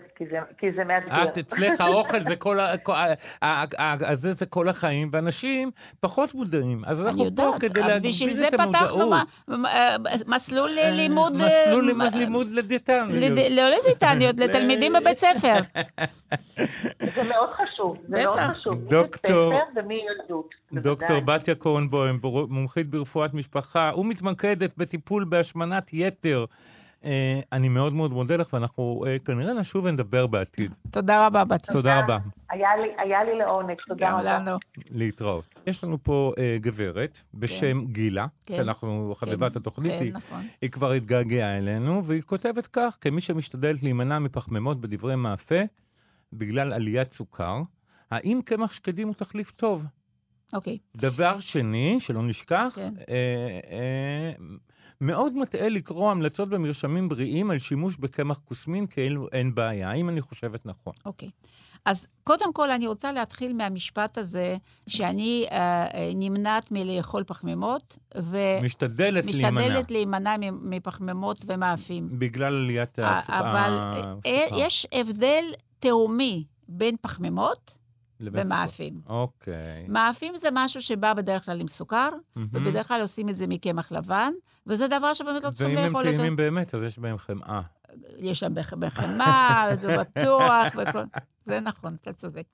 כי 0.59 0.67
זה, 0.77 0.85
מאתגר. 0.85 1.23
את, 1.23 1.39
אצלך 1.39 1.81
האוכל 1.85 2.21
זה 2.21 2.37
כל, 2.37 2.59
ה, 2.61 4.15
זה, 4.15 4.33
זה 4.33 4.47
כל 4.47 4.69
החיים, 4.69 5.09
ואנשים 5.13 5.71
פחות 6.01 6.35
מודעים. 6.35 6.85
אז 6.87 7.07
אנחנו 7.07 7.25
פה 7.37 7.55
כדי 7.61 7.81
להגביר 7.81 7.89
את 7.89 7.91
המודעות. 7.91 8.03
בשביל 8.03 8.35
זה 8.35 8.47
פתחנו 8.51 9.13
מסלול 10.27 10.71
לימוד... 10.71 11.39
מסלול 11.39 11.93
לימוד 12.15 12.47
לדיאטניות. 12.51 13.33
לא 13.51 13.69
לדיאטניות, 13.69 14.41
לתלמידים 14.41 14.93
בבית 14.93 15.19
ספר. 15.19 15.55
זה 17.15 17.23
מאוד 17.29 17.51
חשוב, 17.53 17.97
זה 18.09 18.25
מאוד 18.25 18.39
חשוב. 18.39 18.75
דוקטור... 18.89 19.53
דוקטור 20.73 21.21
בתיה 21.21 21.55
כהנבוים, 21.55 22.21
מומחית 22.49 22.87
ברפואת 22.87 23.35
משפחה 23.35 23.91
ומתמקדת 23.97 24.73
בטיפול 24.77 25.25
בהשמנת 25.25 25.91
יתר. 25.93 26.45
אה, 27.05 27.41
אני 27.53 27.69
מאוד 27.69 27.93
מאוד 27.93 28.13
מודה 28.13 28.37
לך, 28.37 28.53
ואנחנו 28.53 29.05
אה, 29.07 29.19
כנראה 29.19 29.55
נשוב 29.55 29.85
ונדבר 29.85 30.27
בעתיד. 30.27 30.75
תודה 30.91 31.27
רבה, 31.27 31.45
בת. 31.45 31.71
תודה 31.71 32.01
רבה. 32.01 32.19
היה 32.51 33.25
לי 33.25 33.39
לעונג, 33.39 33.77
תודה 33.89 34.13
רבה. 34.13 34.57
להתראות. 34.91 35.47
יש 35.67 35.85
לנו 35.85 36.03
פה 36.03 36.33
אה, 36.39 36.57
גברת 36.61 37.19
בשם 37.35 37.81
כן. 37.81 37.93
גילה, 37.93 38.27
כן. 38.47 38.57
שאנחנו, 38.57 39.13
חביבת 39.17 39.53
כן. 39.53 39.59
התוכנית, 39.61 40.15
נכון. 40.15 40.47
היא 40.63 40.71
כבר 40.71 40.93
התגעגעה 40.93 41.59
אלינו, 41.59 42.05
והיא 42.05 42.23
כותבת 42.23 42.67
כך, 42.67 42.97
כמי 43.01 43.21
שמשתדלת 43.21 43.83
להימנע 43.83 44.19
מפחמימות 44.19 44.81
בדברי 44.81 45.17
מאפה 45.17 45.61
בגלל 46.33 46.73
עליית 46.73 47.13
סוכר, 47.13 47.63
האם 48.11 48.41
קמח 48.45 48.73
שקדים 48.73 49.09
הוא 49.09 49.15
תחליף 49.15 49.51
טוב? 49.51 49.87
אוקיי. 50.53 50.79
דבר 50.97 51.41
שני, 51.41 51.97
שלא 52.01 52.23
נשכח, 52.23 52.73
כן. 52.77 52.95
אה, 53.09 53.61
אה, 53.71 54.33
מאוד 55.03 55.37
מטעה 55.37 55.69
לקרוא 55.69 56.11
המלצות 56.11 56.49
במרשמים 56.49 57.09
בריאים 57.09 57.51
על 57.51 57.59
שימוש 57.59 57.97
בקמח 57.97 58.41
כוסמין 58.45 58.87
כאילו 58.87 59.29
אין 59.33 59.55
בעיה, 59.55 59.91
האם 59.91 60.09
אני 60.09 60.21
חושבת 60.21 60.67
נכון. 60.67 60.93
אוקיי. 61.07 61.29
Okay. 61.29 61.49
אז 61.85 62.07
קודם 62.25 62.53
כל, 62.53 62.71
אני 62.71 62.87
רוצה 62.87 63.13
להתחיל 63.13 63.53
מהמשפט 63.53 64.19
הזה, 64.19 64.57
שאני 64.89 65.47
אה, 65.51 65.87
אה 65.95 66.13
נמנעת 66.15 66.67
מלאכול 66.71 67.25
פחמימות, 67.25 67.99
ו... 68.23 68.41
משתדלת 68.63 69.25
להימנע. 69.27 69.51
משתדלת 69.51 69.91
להימנע 69.91 70.37
מפחמימות 70.63 71.45
ומאפים. 71.47 72.09
בגלל 72.19 72.55
עליית 72.55 72.99
הסוכר. 72.99 73.41
אבל 73.41 74.03
אה, 74.27 74.47
יש 74.57 74.87
הבדל 74.93 75.45
תהומי 75.79 76.45
בין 76.69 76.95
פחמימות 77.01 77.77
ומאפים. 78.33 79.01
אוקיי. 79.07 79.87
מאפים 79.89 80.37
זה 80.37 80.49
משהו 80.53 80.83
שבא 80.83 81.15
בדרך 81.15 81.45
כלל 81.45 81.61
עם 81.61 81.69
סוכר, 81.69 82.09
mm-hmm. 82.13 82.41
ובדרך 82.53 82.89
כלל 82.89 83.01
עושים 83.01 83.29
את 83.29 83.37
זה 83.37 83.47
מקמח 83.47 83.93
לבן, 83.93 84.33
וזה 84.67 84.89
דבר 84.89 85.15
שבאמת 85.15 85.45
לא 85.45 85.51
צריכים 85.51 85.77
לאכול 85.77 85.89
אותו. 85.89 85.99
ואם 85.99 86.09
הם 86.09 86.17
טעימים 86.17 86.37
באמת, 86.37 86.75
אז 86.75 86.83
יש 86.83 86.99
בהם 86.99 87.19
חמאה. 87.19 87.61
יש 88.19 88.43
להם 88.43 88.55
בחמאה, 88.79 89.67
זה 89.81 89.99
בטוח, 89.99 90.67
וכל... 90.77 91.03
זה 91.45 91.61
נכון, 91.61 91.97
אתה 92.01 92.13
צודק. 92.13 92.45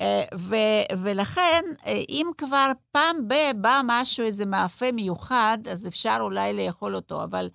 אה, 0.00 0.24
ו- 0.38 0.96
ולכן, 0.98 1.62
אה, 1.86 2.02
אם 2.08 2.26
כבר 2.38 2.70
פעם 2.92 3.28
ב- 3.28 3.60
בא 3.60 3.80
משהו, 3.84 4.24
איזה 4.24 4.46
מאפה 4.46 4.92
מיוחד, 4.92 5.58
אז 5.70 5.86
אפשר 5.86 6.18
אולי 6.20 6.66
לאכול 6.66 6.96
אותו, 6.96 7.24
אבל 7.24 7.48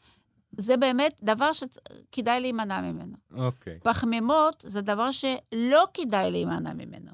זה 0.57 0.77
באמת 0.77 1.19
דבר 1.23 1.51
שכדאי 1.53 2.41
להימנע 2.41 2.81
ממנו. 2.81 3.17
אוקיי. 3.35 3.75
Okay. 3.75 3.83
פחמימות 3.83 4.63
זה 4.67 4.81
דבר 4.81 5.11
שלא 5.11 5.85
כדאי 5.93 6.31
להימנע 6.31 6.73
ממנו. 6.73 7.11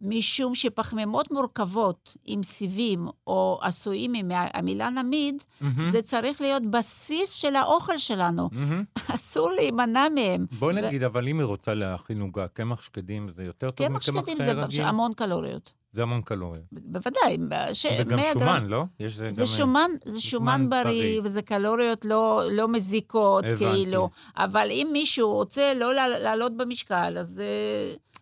משום 0.00 0.54
שפחמימות 0.54 1.30
מורכבות 1.30 2.16
עם 2.24 2.42
סיבים 2.42 3.08
או 3.26 3.58
עשויים 3.62 4.12
מהמילה 4.28 4.90
נמיד, 4.90 5.42
mm-hmm. 5.42 5.64
זה 5.90 6.02
צריך 6.02 6.40
להיות 6.40 6.62
בסיס 6.66 7.32
של 7.32 7.56
האוכל 7.56 7.98
שלנו. 7.98 8.50
Mm-hmm. 8.52 9.00
אסור 9.14 9.50
להימנע 9.50 10.06
מהם. 10.14 10.46
בוא 10.58 10.72
נגיד, 10.72 11.02
ו... 11.02 11.06
אבל 11.06 11.28
אם 11.28 11.38
היא 11.38 11.46
רוצה 11.46 11.74
להכין 11.74 12.20
עוגה, 12.20 12.48
קמח 12.48 12.82
שקדים 12.82 13.28
זה 13.28 13.44
יותר 13.44 13.70
טוב 13.70 13.88
מקמח 13.88 14.08
רגיל? 14.08 14.34
קמח 14.34 14.44
שקדים 14.44 14.70
זה 14.70 14.86
המון 14.86 15.12
קלוריות. 15.14 15.72
זה 15.92 16.02
המון 16.02 16.22
קלוריות. 16.22 16.64
בוודאי. 16.72 17.38
ש... 17.72 17.86
וגם 18.00 18.18
שומן, 18.32 18.66
לא? 18.66 18.84
יש 19.00 19.14
זה, 19.14 19.32
זה 19.32 19.40
גם... 19.40 19.46
שומן, 19.46 19.90
זה 20.04 20.20
שומן 20.20 20.70
בריא, 20.70 20.82
בריא, 20.82 21.20
וזה 21.24 21.42
קלוריות 21.42 22.04
לא, 22.04 22.42
לא 22.50 22.68
מזיקות, 22.68 23.44
הבנתי. 23.44 23.64
כאילו. 23.64 24.10
אבל 24.36 24.68
אם 24.70 24.88
מישהו 24.92 25.32
רוצה 25.32 25.74
לא 25.74 25.94
לעלות 25.94 26.56
במשקל, 26.56 27.16
אז... 27.18 27.42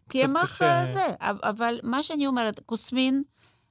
קמח 0.08 0.58
זה. 0.94 1.06
אבל 1.20 1.80
מה 1.82 2.02
שאני 2.02 2.26
אומרת, 2.26 2.60
קוסמין 2.60 3.22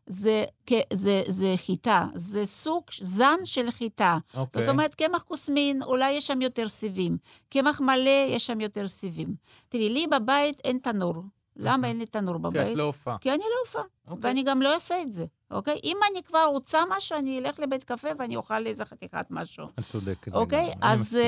זה, 0.08 0.46
זה, 0.94 1.24
זה 1.28 1.54
חיטה, 1.58 2.06
זה 2.16 2.46
סוג, 2.46 2.84
זן 3.02 3.38
של 3.44 3.72
חיטה. 3.72 4.18
אוקיי. 4.34 4.62
זאת 4.62 4.70
אומרת, 4.70 4.96
קמח 4.96 5.22
קוסמין, 5.22 5.84
אולי 5.84 6.12
יש 6.12 6.28
שם 6.28 6.42
יותר 6.42 6.70
סיבים. 6.70 7.18
קמח 7.50 7.82
מלא, 7.82 8.26
יש 8.28 8.48
שם 8.48 8.62
יותר 8.62 8.88
סיבים. 8.88 9.36
תראי, 9.70 9.90
לי 9.90 10.08
בבית 10.08 10.62
אין 10.64 10.78
תנור. 10.78 11.14
למה 11.56 11.88
אין 11.88 12.00
לי 12.00 12.06
תנור 12.06 12.38
בבית? 12.38 12.66
כי 12.66 12.72
את 12.72 12.78
לא 12.78 12.84
עופה. 12.84 13.16
כי 13.22 13.30
אני 13.30 13.40
לא 13.40 13.80
okay. 13.82 13.84
אוקיי. 14.08 14.30
ואני 14.30 14.44
גם 14.44 14.62
לא 14.62 14.74
אעשה 14.74 15.02
את 15.02 15.14
זה, 15.14 15.26
אוקיי? 15.52 15.80
אם 15.84 15.98
אני 16.12 16.24
כבר 16.24 16.46
רוצה 16.46 16.84
משהו, 16.90 17.18
אני 17.18 17.40
אלך 17.40 17.60
לבית 17.60 17.84
קפה 17.84 18.08
ואני 18.20 18.36
אוכל 18.36 18.68
איזה 18.68 18.86
חתיכת 18.86 19.26
משהו. 19.30 19.68
את 19.80 19.88
צודקת. 19.88 20.36
אוקיי? 20.36 20.74
אז... 20.82 21.20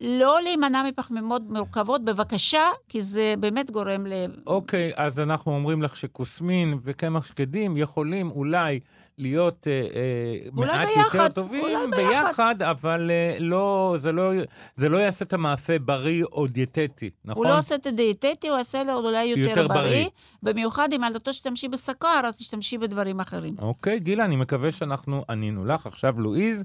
לא 0.00 0.42
להימנע 0.42 0.82
מפחמימות 0.82 1.42
מורכבות, 1.48 2.04
בבקשה, 2.04 2.62
כי 2.88 3.02
זה 3.02 3.34
באמת 3.40 3.70
גורם 3.70 4.06
ל... 4.06 4.12
אוקיי, 4.46 4.90
okay, 4.90 4.94
אז 4.96 5.20
אנחנו 5.20 5.54
אומרים 5.54 5.82
לך 5.82 5.96
שקוסמין 5.96 6.78
וקמח 6.82 7.26
שקדים 7.26 7.76
יכולים 7.76 8.30
אולי 8.30 8.80
להיות 9.18 9.66
אה, 9.70 9.72
אה, 9.72 10.50
מעט 10.52 10.88
ביחד, 10.88 11.18
יותר 11.18 11.28
טובים 11.28 11.60
אולי 11.60 11.86
ביחד, 11.96 12.62
אבל 12.62 13.10
אה, 13.10 13.36
לא, 13.40 13.94
זה, 13.98 14.12
לא, 14.12 14.32
זה 14.76 14.88
לא 14.88 14.98
יעשה 14.98 15.24
את 15.24 15.32
המאפה 15.32 15.78
בריא 15.78 16.24
או 16.32 16.46
דיאטטי, 16.46 17.10
נכון? 17.24 17.46
הוא 17.46 17.52
לא 17.52 17.58
עושה 17.58 17.74
את 17.74 17.86
הדיאטטי, 17.86 18.48
הוא 18.48 18.58
יעשה 18.58 18.82
לו 18.84 18.92
אולי 18.92 19.24
יותר, 19.24 19.42
יותר 19.42 19.68
בריא. 19.68 19.80
בריא. 19.80 20.08
במיוחד 20.42 20.88
אם 20.92 21.04
על 21.04 21.14
אותו 21.14 21.32
שתמשי 21.32 21.68
בסוכר, 21.68 22.20
אז 22.24 22.36
תשתמשי 22.36 22.78
בדברים 22.78 23.20
אחרים. 23.20 23.54
אוקיי, 23.58 23.96
okay, 23.96 24.00
גילה, 24.00 24.24
אני 24.24 24.36
מקווה 24.36 24.72
שאנחנו 24.72 25.24
ענינו 25.28 25.64
לך. 25.64 25.86
עכשיו 25.86 26.20
לואיז. 26.20 26.64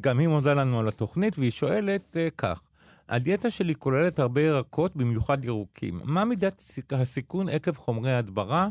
גם 0.00 0.18
היא 0.18 0.28
מודה 0.28 0.54
לנו 0.54 0.78
על 0.78 0.88
התוכנית, 0.88 1.38
והיא 1.38 1.50
שואלת 1.50 2.00
uh, 2.00 2.30
כך: 2.38 2.62
הדיאטה 3.08 3.50
שלי 3.50 3.74
כוללת 3.74 4.18
הרבה 4.18 4.40
ירקות, 4.40 4.96
במיוחד 4.96 5.44
ירוקים. 5.44 6.00
מה 6.04 6.24
מידת 6.24 6.62
הסיכון 6.92 7.48
עקב 7.48 7.72
חומרי 7.72 8.14
הדברה? 8.14 8.68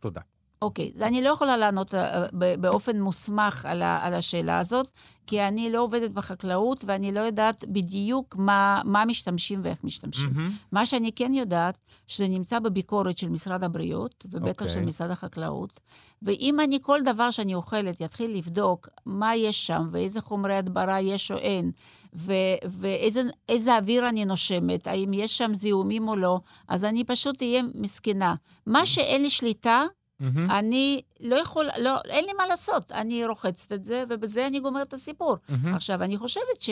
תודה. 0.00 0.20
אוקיי, 0.62 0.92
okay, 0.98 1.04
אני 1.04 1.22
לא 1.22 1.28
יכולה 1.28 1.56
לענות 1.56 1.94
uh, 1.94 1.98
באופן 2.60 3.00
מוסמך 3.00 3.66
על, 3.66 3.82
ה, 3.82 4.06
על 4.06 4.14
השאלה 4.14 4.58
הזאת, 4.58 4.90
כי 5.26 5.42
אני 5.42 5.72
לא 5.72 5.80
עובדת 5.80 6.10
בחקלאות 6.10 6.84
ואני 6.86 7.12
לא 7.12 7.20
יודעת 7.20 7.64
בדיוק 7.68 8.36
מה, 8.36 8.82
מה 8.84 9.04
משתמשים 9.04 9.60
ואיך 9.64 9.84
משתמשים. 9.84 10.30
Mm-hmm. 10.30 10.66
מה 10.72 10.86
שאני 10.86 11.12
כן 11.12 11.34
יודעת, 11.34 11.78
שזה 12.06 12.28
נמצא 12.28 12.58
בביקורת 12.58 13.18
של 13.18 13.28
משרד 13.28 13.64
הבריאות, 13.64 14.26
ובטח 14.30 14.64
okay. 14.64 14.68
של 14.68 14.74
אוקיי. 14.74 14.88
משרד 14.88 15.10
החקלאות, 15.10 15.80
ואם 16.22 16.60
אני 16.60 16.78
כל 16.82 17.00
דבר 17.04 17.30
שאני 17.30 17.54
אוכלת 17.54 18.00
יתחיל 18.00 18.36
לבדוק 18.36 18.88
מה 19.06 19.36
יש 19.36 19.66
שם 19.66 19.88
ואיזה 19.92 20.20
חומרי 20.20 20.56
הדברה 20.56 21.00
יש 21.00 21.30
או 21.30 21.36
אין, 21.36 21.70
ו- 22.14 22.32
ואיזה 22.68 23.76
אוויר 23.76 24.08
אני 24.08 24.24
נושמת, 24.24 24.86
האם 24.86 25.12
יש 25.12 25.38
שם 25.38 25.54
זיהומים 25.54 26.08
או 26.08 26.16
לא, 26.16 26.40
אז 26.68 26.84
אני 26.84 27.04
פשוט 27.04 27.42
אהיה 27.42 27.62
מסכנה. 27.74 28.34
מה 28.66 28.86
שאין 28.86 29.22
לי 29.22 29.30
שליטה, 29.30 29.82
Mm-hmm. 30.22 30.50
אני 30.50 31.00
לא 31.20 31.36
יכול, 31.36 31.68
לא, 31.78 31.98
אין 32.04 32.24
לי 32.24 32.32
מה 32.32 32.46
לעשות. 32.46 32.92
אני 32.92 33.26
רוחצת 33.26 33.72
את 33.72 33.84
זה, 33.84 34.04
ובזה 34.08 34.46
אני 34.46 34.60
גומרת 34.60 34.88
את 34.88 34.92
הסיפור. 34.92 35.36
Mm-hmm. 35.36 35.68
עכשיו, 35.74 36.02
אני 36.02 36.16
חושבת 36.18 36.60
ש, 36.60 36.70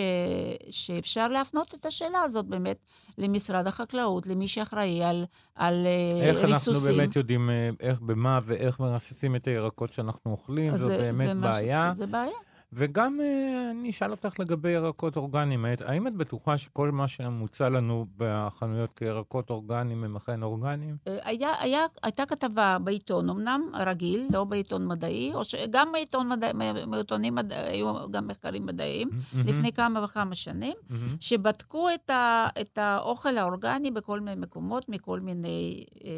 שאפשר 0.70 1.28
להפנות 1.28 1.74
את 1.74 1.87
השאלה 1.87 2.20
הזאת 2.20 2.46
באמת 2.46 2.76
למשרד 3.18 3.66
החקלאות, 3.66 4.26
למי 4.26 4.48
שאחראי 4.48 5.04
על, 5.04 5.24
על 5.54 5.87
אה, 5.87 6.28
איך 6.28 6.44
ריסוסים. 6.44 6.74
איך 6.74 6.82
אנחנו 6.85 6.96
באמת 6.96 7.16
יודעים 7.16 7.50
אה, 7.50 7.70
איך, 7.80 8.00
במה 8.00 8.40
ואיך 8.44 8.80
מרססים 8.80 9.37
את 9.37 9.46
הירקות 9.46 9.92
שאנחנו 9.92 10.30
אוכלים? 10.30 10.76
זו 10.76 10.88
באמת 10.88 11.28
זה 11.28 11.35
בעיה. 11.35 11.92
ש... 11.94 11.96
זה 11.96 12.06
בעיה. 12.06 12.45
וגם 12.72 13.20
אה, 13.20 13.70
אני 13.70 13.90
אשאל 13.90 14.11
אותך 14.11 14.40
לגבי 14.40 14.70
ירקות 14.70 15.16
אורגניים. 15.16 15.64
האם 15.85 16.07
את 16.07 16.14
בטוחה 16.14 16.59
שכל 16.59 16.90
מה 16.90 17.09
שמוצע 17.09 17.68
לנו 17.68 18.07
בחנויות 18.16 18.90
כירקות 18.98 19.50
אורגניים 19.50 20.05
הם 20.05 20.16
אכן 20.16 20.42
אורגניים? 20.42 20.96
אה, 21.09 21.18
היה, 21.22 21.50
היה, 21.61 21.81
הייתה 22.02 22.26
כתבה 22.26 22.76
בעיתון, 22.85 23.31
אמנם 23.31 23.62
רגיל, 23.74 24.26
לא 24.31 24.44
בעיתון 24.44 24.87
מדעי, 24.87 25.35
או 25.35 25.44
שגם 25.44 25.92
בעיתון 25.92 26.29
מדעי, 26.29 26.52
בעיתונים 26.90 27.35
מדעי, 27.35 27.72
היו 27.72 28.11
גם 28.11 28.26
מחקרים 28.26 28.66
מדעיים. 28.66 29.11
לפני 29.44 29.72
כמה 29.72 30.05
וכמה 30.05 30.35
שנים. 30.35 30.76
שבדקו 31.20 31.88
את, 31.94 32.11
ה, 32.11 32.48
את 32.61 32.79
האוכל 32.79 33.38
האורגני 33.38 33.90
בכל 33.90 34.20
מיני 34.20 34.40
מקומות, 34.40 34.88
מכל 34.88 35.20
מיני 35.20 35.85
אה, 36.05 36.11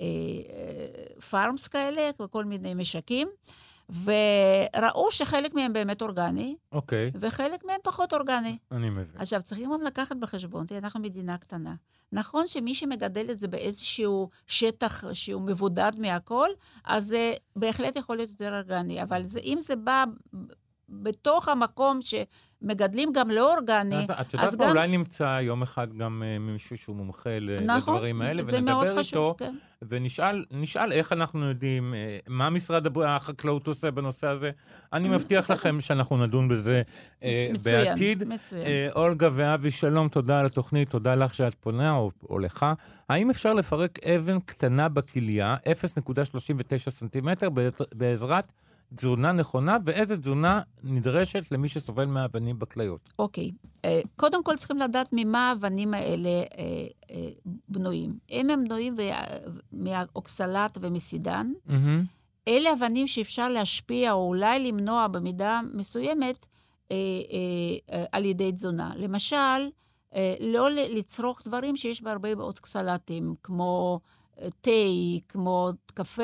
אה, 0.00 0.06
אה, 0.06 1.20
פארמס 1.20 1.68
כאלה, 1.68 2.10
וכל 2.22 2.44
מיני 2.44 2.74
משקים. 2.74 3.28
וראו 3.90 5.10
שחלק 5.10 5.54
מהם 5.54 5.72
באמת 5.72 6.02
אורגני, 6.02 6.56
אוקיי. 6.72 7.10
וחלק 7.14 7.64
מהם 7.64 7.80
פחות 7.82 8.12
אורגני. 8.12 8.58
אני 8.72 8.90
מבין. 8.90 9.04
עכשיו, 9.14 9.42
צריכים 9.42 9.72
גם 9.72 9.82
לקחת 9.82 10.16
בחשבון, 10.16 10.66
תראה, 10.66 10.80
אנחנו 10.80 11.00
מדינה 11.00 11.38
קטנה. 11.38 11.74
נכון 12.12 12.46
שמי 12.46 12.74
שמגדל 12.74 13.30
את 13.30 13.38
זה 13.38 13.48
באיזשהו 13.48 14.28
שטח 14.46 15.12
שהוא 15.12 15.42
מבודד 15.42 15.92
מהכל, 15.98 16.48
אז 16.84 17.04
זה 17.04 17.34
בהחלט 17.56 17.96
יכול 17.96 18.16
להיות 18.16 18.30
יותר 18.30 18.54
אורגני, 18.54 19.02
אבל 19.02 19.26
זה, 19.26 19.38
אם 19.38 19.58
זה 19.60 19.76
בא 19.76 20.04
בתוך 20.88 21.48
המקום 21.48 22.02
ש... 22.02 22.14
מגדלים 22.64 23.12
גם 23.12 23.30
לא 23.30 23.54
אורגני, 23.54 24.04
את 24.20 24.34
יודעת 24.34 24.54
מה, 24.54 24.70
אולי 24.70 24.88
נמצא 24.88 25.38
יום 25.42 25.62
אחד 25.62 25.96
גם 25.96 26.22
uh, 26.22 26.52
מישהו 26.52 26.76
שהוא 26.76 26.96
מומחה 26.96 27.30
נכון, 27.62 27.94
לדברים 27.94 28.22
האלה, 28.22 28.42
ונדבר 28.46 28.98
איתו, 28.98 29.34
כן. 29.38 29.54
ונשאל 29.82 30.92
איך 30.92 31.12
אנחנו 31.12 31.48
יודעים, 31.48 31.94
uh, 31.94 32.22
מה 32.28 32.50
משרד 32.50 32.86
החקלאות 33.04 33.66
עושה 33.66 33.90
בנושא 33.90 34.26
הזה. 34.26 34.50
אני 34.92 35.08
מבטיח 35.14 35.50
לכם 35.50 35.80
שאנחנו 35.80 36.26
נדון 36.26 36.48
בזה 36.48 36.82
uh, 37.20 37.24
מצוין, 37.52 37.84
בעתיד. 37.84 38.24
מצוין. 38.24 38.66
אולגה 38.96 39.28
ואבי, 39.32 39.70
שלום, 39.70 40.08
תודה 40.08 40.40
על 40.40 40.46
התוכנית, 40.46 40.90
תודה 40.90 41.14
לך 41.14 41.34
שאת 41.34 41.54
פונה, 41.54 41.96
או, 41.96 42.10
או 42.30 42.38
לך. 42.38 42.66
האם 43.08 43.30
אפשר 43.30 43.54
לפרק 43.54 43.98
אבן 44.04 44.40
קטנה 44.40 44.88
בכליה, 44.88 45.56
0.39 45.66 46.90
סנטימטר, 46.90 47.48
בעזרת... 47.94 48.52
תזונה 48.96 49.32
נכונה 49.32 49.76
ואיזה 49.84 50.16
תזונה 50.16 50.60
נדרשת 50.82 51.52
למי 51.52 51.68
שסובל 51.68 52.04
מאבנים 52.04 52.58
בכליות. 52.58 53.12
אוקיי. 53.18 53.50
Okay. 53.54 53.68
אה, 53.84 54.00
קודם 54.16 54.44
כל 54.44 54.56
צריכים 54.56 54.78
לדעת 54.78 55.08
ממה 55.12 55.48
האבנים 55.48 55.94
האלה 55.94 56.42
uh, 56.42 56.56
uh, 57.06 57.14
בנויים. 57.68 58.18
אם 58.30 58.50
הם 58.50 58.64
בנויים 58.64 58.96
מאוקסלט 59.72 60.78
ומסידן, 60.80 61.52
mm-hmm. 61.68 61.72
אלה 62.48 62.72
אבנים 62.72 63.06
שאפשר 63.06 63.48
להשפיע 63.48 64.12
או 64.12 64.28
אולי 64.28 64.72
למנוע 64.72 65.08
במידה 65.08 65.60
מסוימת 65.72 66.36
uh, 66.42 66.88
uh, 66.88 66.90
uh, 66.90 67.94
על 68.12 68.24
ידי 68.24 68.52
תזונה. 68.52 68.92
למשל, 68.96 69.36
uh, 70.10 70.16
לא 70.40 70.70
לצרוך 70.70 71.42
דברים 71.44 71.76
שיש 71.76 72.02
בהרבה 72.02 72.34
מאוד 72.34 72.54
אוקסלטים, 72.58 73.34
כמו 73.42 74.00
תה, 74.62 74.70
כמו 75.28 75.70
קפה, 75.94 76.22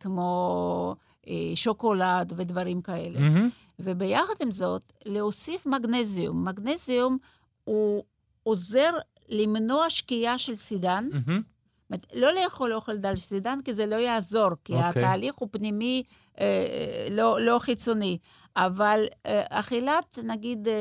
כמו... 0.00 0.96
אה, 1.28 1.52
שוקולד 1.54 2.32
ודברים 2.36 2.82
כאלה. 2.82 3.18
Mm-hmm. 3.18 3.50
וביחד 3.78 4.34
עם 4.40 4.50
זאת, 4.50 4.92
להוסיף 5.06 5.66
מגנזיום. 5.66 6.48
מגנזיום 6.48 7.18
הוא 7.64 8.04
עוזר 8.42 8.90
למנוע 9.28 9.90
שקיעה 9.90 10.38
של 10.38 10.56
סידן. 10.56 11.08
Mm-hmm. 11.12 11.96
לא 12.14 12.32
לאכול 12.32 12.74
אוכל 12.74 12.96
דל 12.96 13.16
סידן, 13.16 13.58
כי 13.64 13.74
זה 13.74 13.86
לא 13.86 13.96
יעזור, 13.96 14.48
כי 14.64 14.72
okay. 14.72 14.76
אוקיי. 14.76 15.02
התהליך 15.02 15.34
הוא 15.34 15.48
פנימי, 15.52 16.02
אה, 16.40 17.06
לא, 17.10 17.40
לא 17.40 17.58
חיצוני. 17.58 18.18
אבל 18.56 19.04
אה, 19.26 19.42
אכילת, 19.50 20.18
נגיד, 20.24 20.68
אה, 20.68 20.74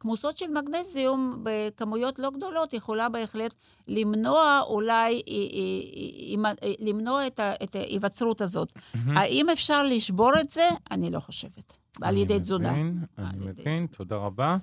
כמוסות 0.00 0.38
של 0.38 0.46
מגנזיום 0.50 1.40
בכמויות 1.42 2.18
לא 2.18 2.30
גדולות 2.30 2.72
יכולה 2.72 3.08
בהחלט 3.08 3.54
למנוע 3.88 4.60
אולי, 4.66 5.22
אה, 5.28 6.52
למנוע 6.78 7.26
את 7.62 7.76
ההיווצרות 7.76 8.40
הזאת. 8.40 8.72
Mm-hmm. 8.72 8.98
האם 9.06 9.50
אפשר 9.50 9.82
לשבור 9.82 10.30
את 10.40 10.50
זה? 10.50 10.68
אני 10.90 11.10
לא 11.10 11.20
חושבת. 11.20 11.76
על 12.02 12.16
ידי 12.16 12.40
תזונה. 12.40 12.70
אני 13.18 13.46
מבין, 13.46 13.86
תודה 13.86 14.16
רבה. 14.16 14.56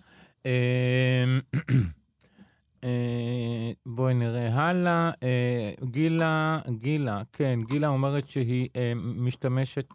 אה, 2.83 3.71
בואי 3.85 4.13
נראה 4.13 4.47
הלאה. 4.47 5.11
אה, 5.23 5.71
גילה, 5.83 6.59
גילה, 6.69 7.21
כן, 7.33 7.59
גילה 7.67 7.87
אומרת 7.87 8.27
שהיא 8.27 8.69
אה, 8.75 8.93
משתמשת 8.95 9.87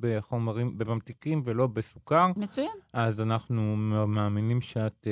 בחומרים, 0.00 0.78
בממתיקים 0.78 1.42
ולא 1.44 1.66
בסוכר. 1.66 2.26
מצוין. 2.36 2.66
אז 2.92 3.20
אנחנו 3.20 3.76
מאמינים 4.06 4.60
שאת 4.60 5.06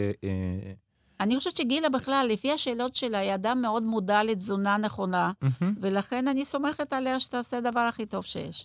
אני 1.21 1.39
חושבת 1.39 1.57
שגילה 1.57 1.89
בכלל, 1.89 2.27
לפי 2.31 2.53
השאלות 2.53 2.95
שלה, 2.95 3.19
היא 3.19 3.35
אדם 3.35 3.63
מאוד 3.63 3.83
מודע 3.83 4.23
לתזונה 4.23 4.77
נכונה, 4.77 5.33
mm-hmm. 5.45 5.65
ולכן 5.81 6.29
אני 6.29 6.45
סומכת 6.45 6.93
עליה 6.93 7.21
שתעשה 7.21 7.59
הדבר 7.59 7.81
הכי 7.81 8.07
טוב 8.07 8.25
שיש. 8.25 8.65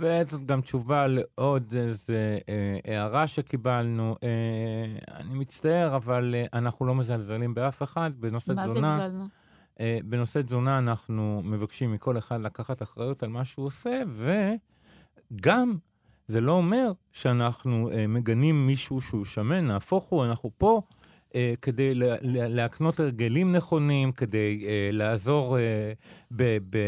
וזאת 0.00 0.44
גם 0.44 0.60
תשובה 0.60 1.06
לעוד 1.06 1.74
איזו 1.76 2.12
אה, 2.14 2.78
הערה 2.84 3.26
שקיבלנו. 3.26 4.16
אה, 4.22 5.16
אני 5.16 5.38
מצטער, 5.38 5.96
אבל 5.96 6.34
אה, 6.34 6.58
אנחנו 6.58 6.86
לא 6.86 6.94
מזלזלים 6.94 7.54
באף 7.54 7.82
אחד 7.82 8.10
בנושא 8.16 8.52
מה 8.52 8.62
תזונה. 8.62 8.96
מה 8.96 9.02
זה 9.02 9.08
זלזלנו? 9.08 9.28
אה, 9.80 9.98
בנושא 10.04 10.38
תזונה 10.38 10.78
אנחנו 10.78 11.42
מבקשים 11.44 11.92
מכל 11.92 12.18
אחד 12.18 12.40
לקחת 12.40 12.82
אחריות 12.82 13.22
על 13.22 13.28
מה 13.28 13.44
שהוא 13.44 13.66
עושה, 13.66 14.02
וגם... 15.32 15.76
זה 16.28 16.40
לא 16.40 16.52
אומר 16.52 16.92
שאנחנו 17.12 17.90
אה, 17.90 18.06
מגנים 18.06 18.66
מישהו 18.66 19.00
שהוא 19.00 19.24
שמן, 19.24 19.66
נהפוך 19.66 20.04
הוא, 20.04 20.24
אנחנו 20.24 20.50
פה 20.58 20.82
אה, 20.82 21.05
כדי 21.62 21.92
להקנות 22.22 23.00
הרגלים 23.00 23.52
נכונים, 23.56 24.12
כדי 24.12 24.64
אה, 24.66 24.90
לעזור 24.92 25.58
אה, 25.58 25.92
ב, 26.30 26.58
ב, 26.70 26.78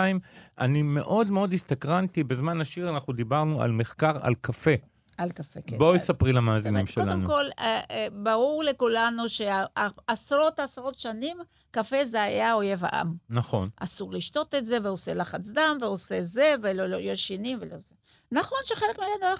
אני 0.58 0.82
מאוד 0.82 1.30
מאוד 1.30 1.52
הסתקרנתי, 1.52 2.24
בזמן 2.24 2.60
השיר 2.60 2.90
אנחנו 2.90 3.12
דיברנו 3.12 3.62
על 3.62 3.72
מחקר 3.72 4.12
על 4.20 4.34
קפה. 4.40 4.74
על 5.18 5.30
קפה, 5.30 5.60
כן. 5.66 5.78
בואי 5.78 5.98
ספרי 5.98 6.32
למאזינים 6.32 6.86
שלנו. 6.86 7.10
קודם 7.10 7.26
כל, 7.26 7.44
אה, 7.58 7.80
אה, 7.90 8.06
ברור 8.12 8.64
לכולנו 8.64 9.28
שעשרות 9.28 10.58
עשרות 10.58 10.98
שנים, 10.98 11.36
קפה 11.70 12.04
זה 12.04 12.22
היה 12.22 12.54
אויב 12.54 12.84
העם. 12.84 13.14
נכון. 13.30 13.68
אסור 13.76 14.12
לשתות 14.12 14.54
את 14.54 14.66
זה, 14.66 14.78
ועושה 14.82 15.14
לחץ 15.14 15.48
דם, 15.48 15.76
ועושה 15.80 16.22
זה, 16.22 16.54
ולא 16.62 16.86
לא, 16.86 16.96
ישנים 16.96 17.58
ולא 17.60 17.78
זה. 17.78 17.94
נכון 18.32 18.58
שחלק 18.64 18.98
מהם 18.98 19.32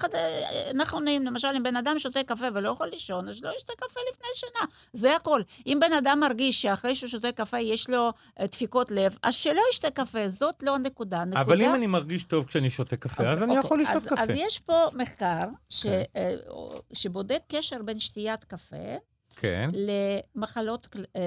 נכונים, 0.74 1.22
למשל, 1.22 1.48
אם 1.56 1.62
בן 1.62 1.76
אדם 1.76 1.98
שותה 1.98 2.22
קפה 2.22 2.46
ולא 2.54 2.68
יכול 2.68 2.88
לישון, 2.88 3.28
אז 3.28 3.42
לא 3.42 3.50
ישתה 3.56 3.72
קפה 3.76 4.00
לפני 4.12 4.28
שינה. 4.34 4.66
זה 4.92 5.16
הכל. 5.16 5.42
אם 5.66 5.78
בן 5.80 5.92
אדם 5.92 6.20
מרגיש 6.20 6.62
שאחרי 6.62 6.94
שהוא 6.94 7.08
שותה 7.08 7.32
קפה 7.32 7.58
יש 7.58 7.90
לו 7.90 8.12
uh, 8.40 8.46
דפיקות 8.46 8.90
לב, 8.90 9.18
אז 9.22 9.34
שלא 9.34 9.60
ישתה 9.72 9.90
קפה, 9.90 10.28
זאת 10.28 10.62
לא 10.62 10.74
הנקודה. 10.74 11.24
נקודה... 11.24 11.40
אבל 11.40 11.62
אם 11.62 11.74
אני 11.74 11.86
מרגיש 11.86 12.24
טוב 12.24 12.46
כשאני 12.46 12.70
שותה 12.70 12.96
קפה, 12.96 13.22
אז, 13.22 13.28
אז 13.28 13.42
אני 13.42 13.50
אוקיי, 13.50 13.66
יכול 13.66 13.80
לשתות 13.80 13.96
אז, 13.96 14.06
קפה. 14.06 14.20
אז 14.22 14.30
יש 14.34 14.58
פה 14.58 14.86
מחקר 14.92 15.44
ש, 15.68 15.82
כן. 15.82 16.02
uh, 16.48 16.52
שבודק 16.92 17.42
קשר 17.48 17.82
בין 17.82 17.98
שתיית 17.98 18.44
קפה 18.44 18.96
כן. 19.36 19.70
למחלות 19.74 20.88
uh, 20.96 21.18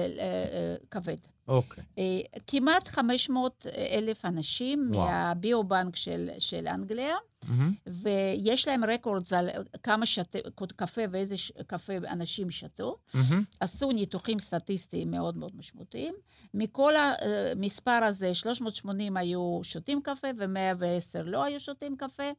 כבד. 0.90 1.35
אוקיי. 1.48 1.84
Okay. 1.84 2.36
Uh, 2.36 2.40
כמעט 2.46 2.88
500 2.88 3.66
אלף 3.76 4.24
אנשים 4.24 4.88
וואו. 4.92 5.06
מהביו-בנק 5.06 5.96
של, 5.96 6.30
של 6.38 6.68
אנגליה, 6.68 7.14
mm-hmm. 7.44 7.48
ויש 7.86 8.68
להם 8.68 8.84
רקורדס 8.84 9.32
על 9.32 9.48
כמה 9.82 10.06
שת... 10.06 10.36
קפה 10.76 11.02
ואיזה 11.10 11.36
ש... 11.36 11.52
קפה 11.66 11.92
אנשים 11.96 12.50
שתו. 12.50 12.96
Mm-hmm. 13.14 13.34
עשו 13.60 13.92
ניתוחים 13.92 14.38
סטטיסטיים 14.38 15.10
מאוד 15.10 15.36
מאוד 15.36 15.56
משמעותיים. 15.56 16.14
מכל 16.54 16.92
המספר 16.96 18.04
הזה, 18.04 18.34
380 18.34 19.16
היו 19.16 19.60
שותים 19.62 20.02
קפה 20.02 20.28
ו-110 20.38 21.22
לא 21.24 21.44
היו 21.44 21.60
שותים 21.60 21.96
קפה. 21.96 22.30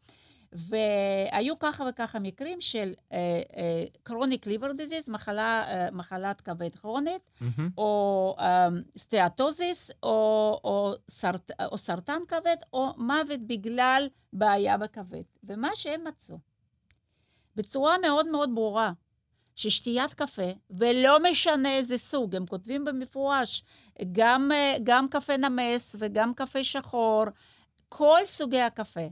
והיו 0.52 1.60
ככה 1.60 1.86
וככה 1.90 2.20
מקרים 2.20 2.62
של 2.62 2.94
chronic 4.04 4.48
liver 4.48 4.72
disease, 4.72 5.10
מחלת 5.92 6.42
כבד 6.42 6.76
כרונית, 6.76 7.22
mm-hmm. 7.42 7.62
או 7.78 8.36
uh, 8.40 8.44
steatosis, 8.98 9.92
או, 10.04 10.60
או, 10.64 10.94
סרט, 11.10 11.52
או 11.72 11.78
סרטן 11.78 12.20
כבד, 12.28 12.56
או 12.74 12.94
מוות 12.98 13.40
בגלל 13.48 14.08
בעיה 14.34 14.78
בכבד. 14.78 15.24
ומה 15.44 15.70
שהם 15.76 16.04
מצאו, 16.08 16.38
בצורה 17.56 17.98
מאוד 17.98 18.28
מאוד 18.28 18.50
ברורה, 18.56 18.92
ששתיית 19.56 20.14
קפה, 20.14 20.52
ולא 20.70 21.18
משנה 21.32 21.76
איזה 21.76 21.98
סוג, 21.98 22.36
הם 22.36 22.46
כותבים 22.46 22.86
במפורש, 22.86 23.64
גם, 24.12 24.52
גם 24.84 25.08
קפה 25.10 25.38
נמס 25.38 25.96
וגם 26.00 26.34
קפה 26.34 26.64
שחור, 26.64 27.24
כל 27.90 28.20
סוגי 28.26 28.62
הקפה, 28.62 29.08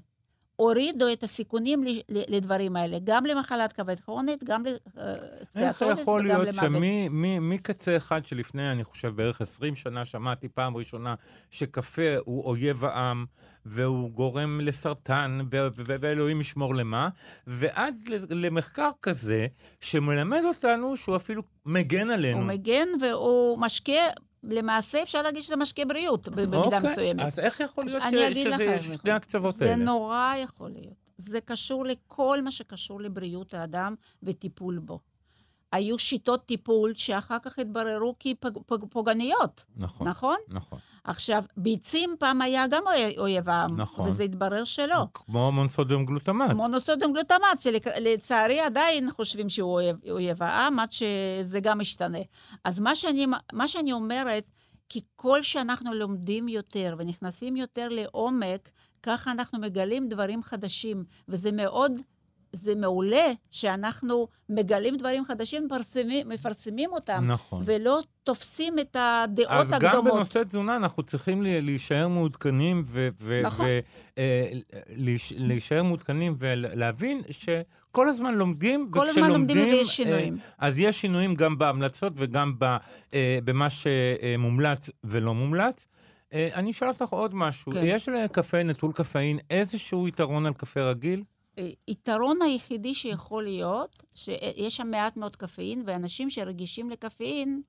הורידו 0.56 1.14
את 1.14 1.24
הסיכונים 1.24 1.84
לדברים 2.10 2.76
האלה, 2.76 2.97
גם 3.03 3.26
למחלת 3.26 3.72
כבד 3.72 3.99
כרונית, 3.99 4.43
גם 4.43 4.64
לסטיאטוליס 4.66 5.82
וגם 5.82 5.88
למוות. 5.88 5.88
איך 5.88 6.01
יכול 6.01 6.24
להיות 6.24 6.47
שמקצה 6.56 7.97
אחד 7.97 8.26
שלפני, 8.26 8.72
אני 8.72 8.84
חושב, 8.84 9.16
בערך 9.16 9.41
20 9.41 9.76
שנה, 9.76 10.06
שמעתי 10.06 10.49
פעם 10.49 10.78
ראשונה 10.78 11.16
שקפה 11.51 12.16
הוא 12.26 12.43
אויב 12.43 12.86
העם, 12.86 13.26
והוא 13.66 14.12
גורם 14.12 14.62
לסרטן, 14.62 15.39
ואלוהים 15.86 16.41
ישמור 16.41 16.76
למה, 16.76 17.10
ועד 17.47 17.95
למחקר 18.30 18.89
כזה, 19.01 19.47
שמלמד 19.82 20.41
אותנו 20.45 20.97
שהוא 20.97 21.16
אפילו 21.16 21.41
מגן 21.66 22.10
עלינו. 22.10 22.39
הוא 22.39 22.47
מגן 22.47 22.88
והוא 23.01 23.58
משקיע 23.58 24.03
למעשה 24.50 25.02
אפשר 25.04 25.22
להגיד 25.22 25.43
שזה 25.43 25.56
משקה 25.56 25.86
בריאות, 25.86 26.28
במידה 26.30 26.58
אוקיי, 26.58 26.80
מסוימת. 26.91 27.26
אז 27.26 27.39
איך 27.39 27.60
יכול 27.60 27.86
להיות 27.86 28.04
ש- 28.34 28.38
שזה 28.38 28.80
שני 28.93 29.12
הקצוות 29.12 29.62
האלה? 29.62 29.78
זה 29.78 29.84
נורא 29.84 30.34
יכול 30.43 30.70
להיות. 30.70 30.93
זה 31.18 31.41
קשור 31.41 31.86
לכל 31.86 32.41
מה 32.41 32.52
שקשור 32.52 33.02
לבריאות 33.02 33.54
האדם 33.54 33.96
וטיפול 34.24 34.80
בו. 34.80 35.00
היו 35.76 35.99
שיטות 35.99 36.45
טיפול 36.45 36.93
שאחר 36.93 37.38
כך 37.41 37.59
התבררו 37.59 38.15
כפוגעניות. 38.82 39.63
נכון. 39.78 40.07
נכון? 40.07 40.38
נכון. 40.47 40.80
עכשיו, 41.03 41.43
ביצים 41.57 42.15
פעם 42.19 42.41
היה 42.41 42.67
גם 42.67 42.84
אויב 43.17 43.49
העם, 43.49 43.82
נכון. 43.82 44.07
וזה 44.07 44.23
התברר 44.23 44.63
שלא. 44.63 45.05
כמו 45.13 45.51
מונוסודיום 45.51 46.05
גלוטמט. 46.05 46.53
מונוסודיום 46.53 47.13
גלוטמט, 47.13 47.59
שלצערי 47.59 48.59
עדיין 48.59 49.11
חושבים 49.11 49.49
שהוא 49.49 49.73
אויב, 49.73 49.95
אויב 50.09 50.43
העם, 50.43 50.80
עד 50.80 50.91
שזה 50.91 51.59
גם 51.59 51.80
משתנה. 51.80 52.19
אז 52.63 52.80
מה 52.80 52.95
שאני, 52.95 53.26
מה 53.53 53.67
שאני 53.67 53.91
אומרת, 53.91 54.47
ככל 54.93 55.43
שאנחנו 55.43 55.93
לומדים 55.93 56.47
יותר 56.47 56.95
ונכנסים 56.97 57.55
יותר 57.55 57.88
לעומק, 57.91 58.69
ככה 59.03 59.32
אנחנו 59.32 59.59
מגלים 59.59 60.09
דברים 60.09 60.43
חדשים, 60.43 61.03
וזה 61.28 61.51
מאוד 61.51 61.91
זה 62.56 62.76
מעולה 62.76 63.32
שאנחנו 63.51 64.28
מגלים 64.49 64.97
דברים 64.97 65.26
חדשים, 65.26 65.66
מפרסמים, 65.66 66.30
מפרסמים 66.30 66.91
אותם. 66.91 67.24
נכון. 67.28 67.64
ולא 67.66 68.01
תופסים 68.24 68.80
את 68.80 68.95
הדעות 68.99 69.51
אז 69.51 69.74
הקדומות. 69.74 69.95
אז 69.95 70.06
גם 70.06 70.06
בנושא 70.06 70.43
תזונה 70.43 70.76
אנחנו 70.76 71.03
צריכים 71.03 71.41
להישאר 71.41 72.08
מעודכנים, 72.08 72.82
ו- 72.86 73.10
ו- 73.20 73.41
נכון. 73.43 73.66
ולהישאר 74.18 75.78
אה, 75.78 75.84
מעודכנים 75.84 76.36
ולהבין 76.39 77.22
שכל 77.30 78.10
הזמן 78.10 78.36
לומדים, 78.36 78.88
כל 78.91 79.10
הזמן 79.10 79.32
לומדים 79.32 79.58
ויש 79.58 79.88
אה, 79.88 79.93
שינויים. 79.93 80.38
אז 80.58 80.80
יש 80.80 81.01
שינויים 81.01 81.36
גם 81.36 81.58
בהמלצות 81.58 82.14
וגם 82.16 82.53
אה, 83.14 83.39
במה 83.43 83.68
שמומלץ 83.70 84.89
ולא 85.03 85.34
מומלץ. 85.34 85.88
אני 86.34 86.72
אשאל 86.72 86.88
אותך 86.88 87.10
עוד 87.10 87.36
משהו. 87.36 87.72
כן. 87.72 87.82
יש 87.84 88.10
לקפה 88.10 88.64
נטול 88.64 88.91
קפאין 88.91 89.39
איזשהו 89.49 90.08
יתרון 90.08 90.45
על 90.45 90.53
קפה 90.53 90.82
רגיל? 90.82 91.24
היתרון 91.88 92.41
היחידי 92.41 92.93
שיכול 92.93 93.43
להיות, 93.43 94.03
שיש 94.14 94.78
שם 94.78 94.91
מעט 94.91 95.18
מאוד 95.18 95.36
קפאין, 95.36 95.84
ואנשים 95.86 96.30
שרגישים 96.30 96.89
לקפאין 96.89 97.62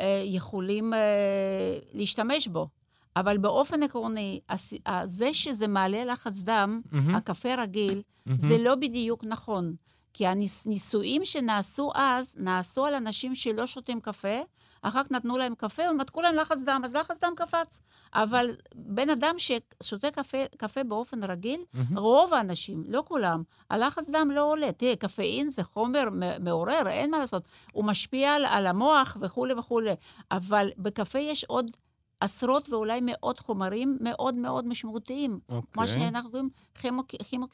אה, 0.00 0.22
יכולים 0.24 0.94
אה, 0.94 1.78
להשתמש 1.92 2.48
בו. 2.48 2.68
אבל 3.16 3.38
באופן 3.38 3.82
עקרוני, 3.82 4.40
זה 5.04 5.34
שזה 5.34 5.66
מעלה 5.66 6.04
לחץ 6.04 6.42
דם, 6.42 6.80
mm-hmm. 6.84 7.16
הקפה 7.16 7.54
רגיל, 7.54 8.02
mm-hmm. 8.02 8.32
זה 8.36 8.58
לא 8.58 8.74
בדיוק 8.74 9.24
נכון. 9.24 9.74
כי 10.12 10.26
הניסויים 10.26 11.24
שנעשו 11.24 11.90
אז, 11.94 12.34
נעשו 12.38 12.86
על 12.86 12.94
אנשים 12.94 13.34
שלא 13.34 13.66
שותים 13.66 14.00
קפה, 14.00 14.38
אחר 14.82 15.04
כך 15.04 15.10
נתנו 15.10 15.38
להם 15.38 15.54
קפה 15.54 15.82
ומתקו 15.90 16.20
להם 16.20 16.34
לחץ 16.34 16.62
דם, 16.62 16.82
אז 16.84 16.96
לחץ 16.96 17.20
דם 17.20 17.32
קפץ. 17.36 17.80
אבל 18.14 18.50
בן 18.74 19.10
אדם 19.10 19.34
ששותה 19.38 20.10
קפה, 20.10 20.38
קפה 20.56 20.84
באופן 20.84 21.24
רגיל, 21.24 21.60
mm-hmm. 21.60 21.98
רוב 21.98 22.34
האנשים, 22.34 22.84
לא 22.88 23.02
כולם, 23.08 23.42
הלחץ 23.70 24.10
דם 24.10 24.30
לא 24.30 24.44
עולה. 24.44 24.72
תראה, 24.72 24.96
קפאין 24.96 25.50
זה 25.50 25.64
חומר 25.64 26.04
מעורר, 26.40 26.88
אין 26.88 27.10
מה 27.10 27.18
לעשות. 27.18 27.42
הוא 27.72 27.84
משפיע 27.84 28.34
על, 28.34 28.44
על 28.44 28.66
המוח 28.66 29.16
וכולי 29.20 29.54
וכולי. 29.54 29.94
אבל 30.30 30.70
בקפה 30.78 31.18
יש 31.18 31.44
עוד... 31.44 31.70
עשרות 32.22 32.68
ואולי 32.68 33.00
מאות 33.02 33.38
חומרים 33.38 33.98
מאוד 34.00 34.34
מאוד 34.34 34.66
משמעותיים. 34.66 35.40
Okay. 35.50 35.54
מה 35.54 35.82
אוקיי. 35.82 35.86
שאנחנו 35.86 36.30
קוראים 36.30 36.48
כימו, 36.74 37.02
כימו, 37.28 37.46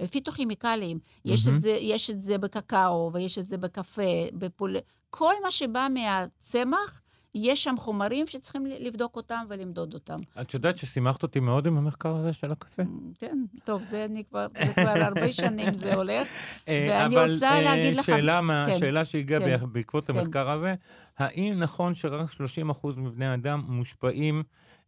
אה, 0.00 0.06
פיתוכימיקליים. 0.06 0.98
Mm-hmm. 1.02 1.32
יש, 1.32 1.48
את 1.48 1.60
זה, 1.60 1.70
יש 1.70 2.10
את 2.10 2.22
זה 2.22 2.38
בקקאו, 2.38 3.10
ויש 3.12 3.38
את 3.38 3.46
זה 3.46 3.56
בקפה, 3.56 4.02
בפול... 4.32 4.76
כל 5.10 5.34
מה 5.42 5.50
שבא 5.50 5.88
מהצמח, 5.94 7.02
יש 7.34 7.64
שם 7.64 7.74
חומרים 7.78 8.26
שצריכים 8.26 8.66
לבדוק 8.66 9.16
אותם 9.16 9.44
ולמדוד 9.48 9.94
אותם. 9.94 10.16
את 10.40 10.54
יודעת 10.54 10.76
ששימחת 10.76 11.22
אותי 11.22 11.40
מאוד 11.40 11.66
עם 11.66 11.78
המחקר 11.78 12.16
הזה 12.16 12.32
של 12.32 12.52
הקפה. 12.52 12.82
כן, 13.18 13.38
טוב, 13.64 13.82
זה, 13.90 14.04
אני 14.04 14.24
כבר, 14.24 14.46
זה 14.66 14.72
כבר 14.72 15.02
הרבה 15.02 15.32
שנים 15.42 15.74
זה 15.74 15.94
הולך, 15.94 16.28
אה, 16.68 16.88
ואני 16.90 17.32
רוצה 17.32 17.50
אה, 17.50 17.62
להגיד 17.62 17.96
לך... 17.96 18.08
אבל 18.08 18.72
שאלה 18.78 19.04
שהגיעה 19.04 19.40
כן, 19.40 19.72
בעקבות 19.72 20.04
כן. 20.04 20.16
המחקר 20.16 20.50
הזה, 20.50 20.74
האם 21.18 21.54
נכון 21.58 21.94
שרק 21.94 22.28
30% 22.72 22.86
מבני 22.96 23.26
האדם 23.26 23.64
מושפעים 23.68 24.42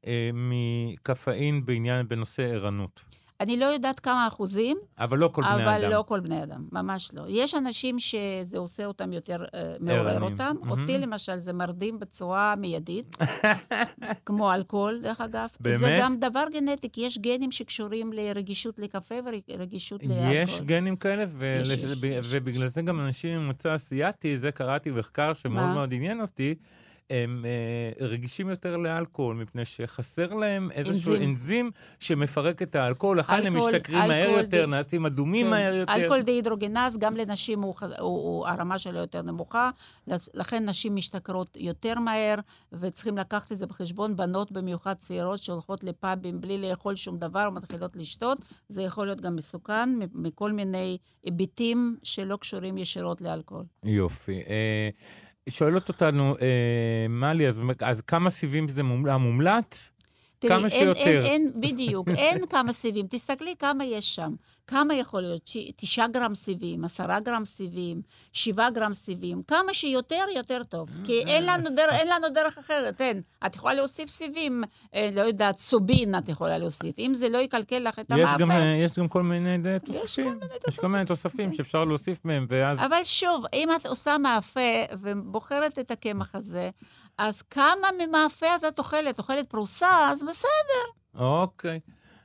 אה, 0.06 0.30
מקפאין 0.34 1.66
בנושא 2.08 2.42
ערנות? 2.42 3.04
אני 3.40 3.56
לא 3.56 3.64
יודעת 3.64 4.00
כמה 4.00 4.28
אחוזים. 4.28 4.76
אבל 4.98 5.18
לא 5.18 5.28
כל 5.28 5.42
בני 5.42 5.54
אדם. 5.54 5.68
אבל 5.68 5.94
לא 5.94 6.04
כל 6.08 6.20
בני 6.20 6.42
אדם, 6.42 6.64
ממש 6.72 7.10
לא. 7.14 7.22
יש 7.28 7.54
אנשים 7.54 8.00
שזה 8.00 8.58
עושה 8.58 8.86
אותם 8.86 9.12
יותר, 9.12 9.44
uh, 9.44 9.48
מעורר 9.80 10.22
אותם. 10.22 10.56
Mm-hmm. 10.62 10.70
אותי 10.70 10.98
למשל 10.98 11.36
זה 11.38 11.52
מרדים 11.52 11.98
בצורה 11.98 12.54
מיידית, 12.56 13.16
כמו 14.26 14.54
אלכוהול, 14.54 15.00
דרך 15.02 15.20
אגב. 15.20 15.48
באמת? 15.60 15.78
זה 15.78 15.98
גם 16.00 16.16
דבר 16.20 16.44
גנטי, 16.52 16.88
כי 16.92 17.00
יש 17.00 17.18
גנים 17.18 17.52
שקשורים 17.52 18.12
לרגישות 18.12 18.78
לקפה 18.78 19.14
ורגישות 19.48 20.02
לאלכוהול. 20.02 20.32
יש 20.34 20.60
גנים 20.60 20.96
כאלה, 20.96 21.24
ו- 21.28 21.58
יש, 21.62 21.70
לש- 21.70 21.84
יש, 21.84 22.02
יש. 22.04 22.26
ובגלל 22.30 22.66
זה 22.66 22.82
גם 22.82 23.00
אנשים 23.00 23.40
עם 23.40 23.46
מוצא 23.46 23.74
אסיאתי, 23.74 24.38
זה 24.38 24.52
קראתי 24.52 24.90
מחקר 24.90 25.32
שמאוד 25.32 25.70
מאוד 25.74 25.94
עניין 25.94 26.20
אותי. 26.20 26.54
הם 27.10 27.44
אה, 27.44 28.06
רגישים 28.06 28.48
יותר 28.48 28.76
לאלכוהול, 28.76 29.36
מפני 29.36 29.64
שחסר 29.64 30.34
להם 30.34 30.70
איזשהו 30.70 31.12
אנזים, 31.12 31.30
אנזים 31.30 31.70
שמפרק 31.98 32.62
את 32.62 32.74
האלכוהול, 32.74 33.18
לכן 33.18 33.46
הם 33.46 33.56
משתכרים 33.56 33.98
מהר 33.98 34.28
יותר, 34.28 34.64
די... 34.64 34.70
נעשים 34.70 35.06
אדומים 35.06 35.46
כן. 35.46 35.50
מהר 35.50 35.74
יותר. 35.74 35.94
אלכוהול 35.94 36.22
דהידרוגנז, 36.22 36.98
גם 36.98 37.16
לנשים 37.16 37.62
הוא, 37.62 37.74
הוא, 37.80 37.88
הוא, 37.98 38.46
הרמה 38.46 38.78
שלו 38.78 38.98
יותר 38.98 39.22
נמוכה, 39.22 39.70
לכן 40.34 40.68
נשים 40.68 40.96
משתכרות 40.96 41.56
יותר 41.60 41.94
מהר, 41.98 42.34
וצריכים 42.72 43.18
לקחת 43.18 43.52
את 43.52 43.56
זה 43.56 43.66
בחשבון. 43.66 44.16
בנות 44.16 44.52
במיוחד 44.52 44.94
צעירות 44.94 45.38
שהולכות 45.38 45.84
לפאבים 45.84 46.40
בלי 46.40 46.58
לאכול 46.58 46.96
שום 46.96 47.18
דבר 47.18 47.48
ומתחילות 47.48 47.96
לשתות, 47.96 48.38
זה 48.68 48.82
יכול 48.82 49.06
להיות 49.06 49.20
גם 49.20 49.36
מסוכן 49.36 49.90
מכל 50.14 50.52
מיני 50.52 50.98
היבטים 51.22 51.96
שלא 52.02 52.36
קשורים 52.36 52.78
ישירות 52.78 53.20
לאלכוהול. 53.20 53.64
יופי. 53.84 54.42
אה... 54.48 54.88
שואלת 55.48 55.88
אותנו, 55.88 56.36
אה, 56.40 57.06
מלי, 57.08 57.48
אז, 57.48 57.60
אז 57.80 58.00
כמה 58.00 58.30
סיבים 58.30 58.68
זה 58.68 58.82
מומלץ? 58.82 59.90
תראי, 60.38 60.50
כמה 60.52 60.68
אין, 60.68 60.68
שיותר. 60.68 61.00
אין, 61.00 61.22
אין, 61.22 61.52
בדיוק, 61.60 62.08
אין 62.08 62.46
כמה 62.46 62.72
סיבים. 62.72 63.06
תסתכלי 63.10 63.54
כמה 63.58 63.84
יש 63.84 64.14
שם. 64.14 64.34
כמה 64.66 64.94
יכול 64.94 65.20
להיות? 65.20 65.50
תשעה 65.76 66.08
גרם 66.08 66.34
סיבים, 66.34 66.84
עשרה 66.84 67.20
גרם 67.20 67.44
סיבים, 67.44 68.02
שבעה 68.32 68.70
גרם 68.70 68.94
סיבים. 68.94 69.42
כמה 69.42 69.74
שיותר, 69.74 70.24
יותר 70.36 70.62
טוב. 70.64 70.88
כי 71.04 71.22
אין 71.26 71.46
לנו, 71.46 71.70
דרך, 71.76 71.92
אין 71.92 72.08
לנו 72.08 72.28
דרך 72.34 72.58
אחרת, 72.58 73.00
אין. 73.00 73.22
את 73.46 73.56
יכולה 73.56 73.74
להוסיף 73.74 74.08
סיבים, 74.08 74.64
אה, 74.94 75.10
לא 75.14 75.20
יודעת, 75.20 75.56
סובין 75.56 76.18
את 76.18 76.28
יכולה 76.28 76.58
להוסיף. 76.58 76.98
אם 76.98 77.12
זה 77.14 77.28
לא 77.28 77.38
יקלקל 77.38 77.78
לך 77.78 77.98
את 77.98 78.12
המאפה. 78.12 78.38
גם, 78.38 78.50
אה, 78.50 78.76
יש 78.84 78.98
גם 78.98 79.08
כל 79.08 79.22
מיני 79.22 79.78
תוספים. 79.84 80.38
יש 80.68 80.78
כל 80.78 80.88
מיני 80.88 81.04
תוספים. 81.04 81.52
שאפשר 81.52 81.84
להוסיף 81.84 82.24
מהם, 82.24 82.46
ואז... 82.48 82.78
אבל 82.80 83.04
שוב, 83.04 83.44
אם 83.52 83.68
את 83.76 83.86
עושה 83.86 84.18
מאפה 84.18 84.60
ובוחרת 85.00 85.78
את 85.78 85.90
הקמח 85.90 86.34
הזה, 86.34 86.70
אז 87.18 87.42
כמה 87.42 87.88
ממאפה 87.98 88.46
אז 88.54 88.64
את 88.64 88.78
אוכלת? 88.78 89.18
אוכלת 89.18 89.50
פרוסה, 89.50 90.10
אז 90.10 90.22
בסדר. 90.22 90.84
אוקיי. 91.14 91.80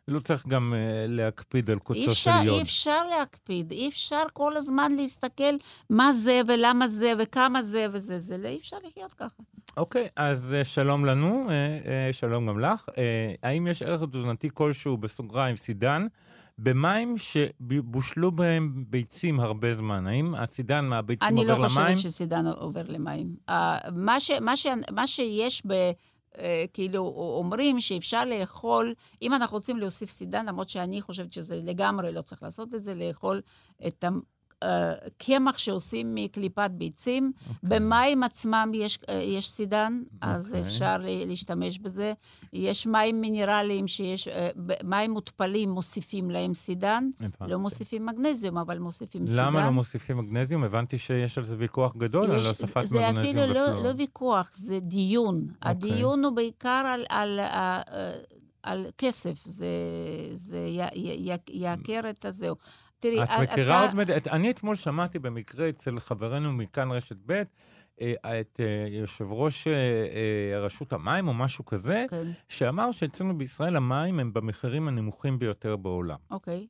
לא 0.09 0.19
צריך 0.19 0.47
גם 0.47 0.73
uh, 0.73 1.11
להקפיד 1.11 1.69
על 1.69 1.79
קוצו 1.79 2.15
של 2.15 2.29
יוד. 2.43 2.55
אי 2.57 2.61
אפשר 2.61 3.07
להקפיד, 3.07 3.71
אי 3.71 3.89
אפשר 3.89 4.23
כל 4.33 4.57
הזמן 4.57 4.91
להסתכל 4.95 5.53
מה 5.89 6.13
זה 6.13 6.41
ולמה 6.47 6.87
זה 6.87 7.13
וכמה 7.19 7.61
זה 7.61 7.85
וזה, 7.91 8.19
זה 8.19 8.37
לא 8.37 8.47
אי 8.47 8.57
אפשר 8.57 8.77
לחיות 8.87 9.13
ככה. 9.13 9.43
אוקיי, 9.77 10.05
okay, 10.05 10.09
אז 10.15 10.55
uh, 10.61 10.63
שלום 10.63 11.05
לנו, 11.05 11.47
uh, 11.47 11.49
uh, 11.49 12.13
שלום 12.13 12.47
גם 12.47 12.59
לך. 12.59 12.89
Uh, 12.89 12.93
האם 13.43 13.67
יש 13.67 13.81
ערך 13.81 14.01
תזונתי 14.11 14.49
כלשהו, 14.53 14.97
בסוגריים, 14.97 15.55
סידן, 15.55 16.07
במים 16.57 17.15
שבושלו 17.17 18.31
בהם 18.31 18.85
ביצים 18.87 19.39
הרבה 19.39 19.73
זמן? 19.73 20.07
האם 20.07 20.35
הסידן 20.35 20.85
מהביצים 20.85 21.37
עובר 21.37 21.41
למים? 21.41 21.51
אני 21.51 21.61
לא 21.61 21.67
חושבת 21.67 21.97
שסידן 21.97 22.47
עובר 22.47 22.83
למים. 22.87 23.35
Uh, 23.49 23.53
מה, 23.91 24.19
ש, 24.19 24.31
מה, 24.31 24.57
ש, 24.57 24.67
מה 24.91 25.07
שיש 25.07 25.63
ב... 25.67 25.73
אה, 26.37 26.65
כאילו 26.73 27.03
אומרים 27.15 27.79
שאפשר 27.79 28.25
לאכול, 28.25 28.93
אם 29.21 29.33
אנחנו 29.33 29.57
רוצים 29.57 29.77
להוסיף 29.77 30.09
סידן, 30.09 30.45
למרות 30.45 30.69
שאני 30.69 31.01
חושבת 31.01 31.31
שזה 31.33 31.59
לגמרי 31.63 32.11
לא 32.11 32.21
צריך 32.21 32.43
לעשות 32.43 32.73
את 32.73 32.81
זה, 32.81 32.95
לאכול 32.95 33.41
את 33.87 34.05
קמח 35.17 35.57
שעושים 35.57 36.15
מקליפת 36.15 36.71
ביצים. 36.73 37.31
במים 37.63 38.23
עצמם 38.23 38.71
יש, 38.73 38.99
אה, 39.09 39.13
יש 39.15 39.49
סידן, 39.49 40.01
אז 40.21 40.47
אוקיי. 40.47 40.61
אפשר 40.61 40.95
להשתמש 41.01 41.79
בזה. 41.79 42.13
יש 42.53 42.87
מים 42.87 43.21
מינרליים 43.21 43.87
שיש, 43.87 44.27
אה, 44.27 44.49
מים 44.83 45.11
מותפלים 45.11 45.69
מוסיפים 45.69 46.31
להם 46.31 46.53
סידן. 46.53 47.09
הבנתי. 47.19 47.51
לא 47.51 47.57
מוסיפים 47.59 48.05
מגנזיום, 48.05 48.57
אבל 48.57 48.77
מוסיפים 48.79 49.27
סידן. 49.27 49.43
למה 49.45 49.65
לא 49.65 49.69
מוסיפים 49.71 50.17
מגנזיום? 50.17 50.63
הבנתי 50.63 50.97
שיש 50.97 51.37
על 51.37 51.43
זה 51.43 51.55
ויכוח 51.59 51.95
גדול, 51.95 52.31
על 52.31 52.39
יש- 52.39 52.47
הוספת 52.47 52.81
זה 52.83 52.95
מגנזיום 52.97 53.17
אפילו 53.37 53.53
לא, 53.53 53.65
בפלואור. 53.67 53.83
לא 53.87 53.93
ויכוח, 53.97 54.49
זה 54.53 54.79
דיון. 54.79 55.35
אוקיי. 55.41 55.71
הדיון 55.71 56.23
הוא 56.25 56.31
בעיקר 56.35 56.69
על, 56.93 57.05
על, 57.09 57.39
על, 57.39 57.81
על 58.63 58.85
כסף, 58.97 59.39
זה, 59.45 59.67
זה 60.33 60.57
י, 60.57 60.81
י, 60.95 61.31
י, 61.33 61.37
יעקר 61.49 61.99
את 62.09 62.25
הזהו. 62.25 62.55
תראי, 62.99 63.23
את 63.23 63.29
אתה- 63.29 63.41
מכירה 63.41 63.81
עוד... 63.81 63.95
מד... 63.95 64.11
אני 64.11 64.51
אתמול 64.51 64.75
שמעתי 64.75 65.19
במקרה 65.19 65.69
אצל 65.69 65.99
חברנו 65.99 66.53
מכאן 66.53 66.91
רשת 66.91 67.17
ב', 67.25 67.43
אה, 68.01 68.39
את 68.39 68.59
אה, 68.59 68.87
יושב 68.89 69.31
ראש 69.31 69.67
אה, 69.67 70.59
רשות 70.59 70.93
המים 70.93 71.27
או 71.27 71.33
משהו 71.33 71.65
כזה, 71.65 72.05
כן, 72.09 72.27
שאמר 72.49 72.91
שאצלנו 72.91 73.37
בישראל 73.37 73.75
המים 73.75 74.19
הם 74.19 74.33
במחירים 74.33 74.87
הנמוכים 74.87 75.39
ביותר 75.39 75.75
בעולם. 75.75 76.17
אוקיי. 76.31 76.67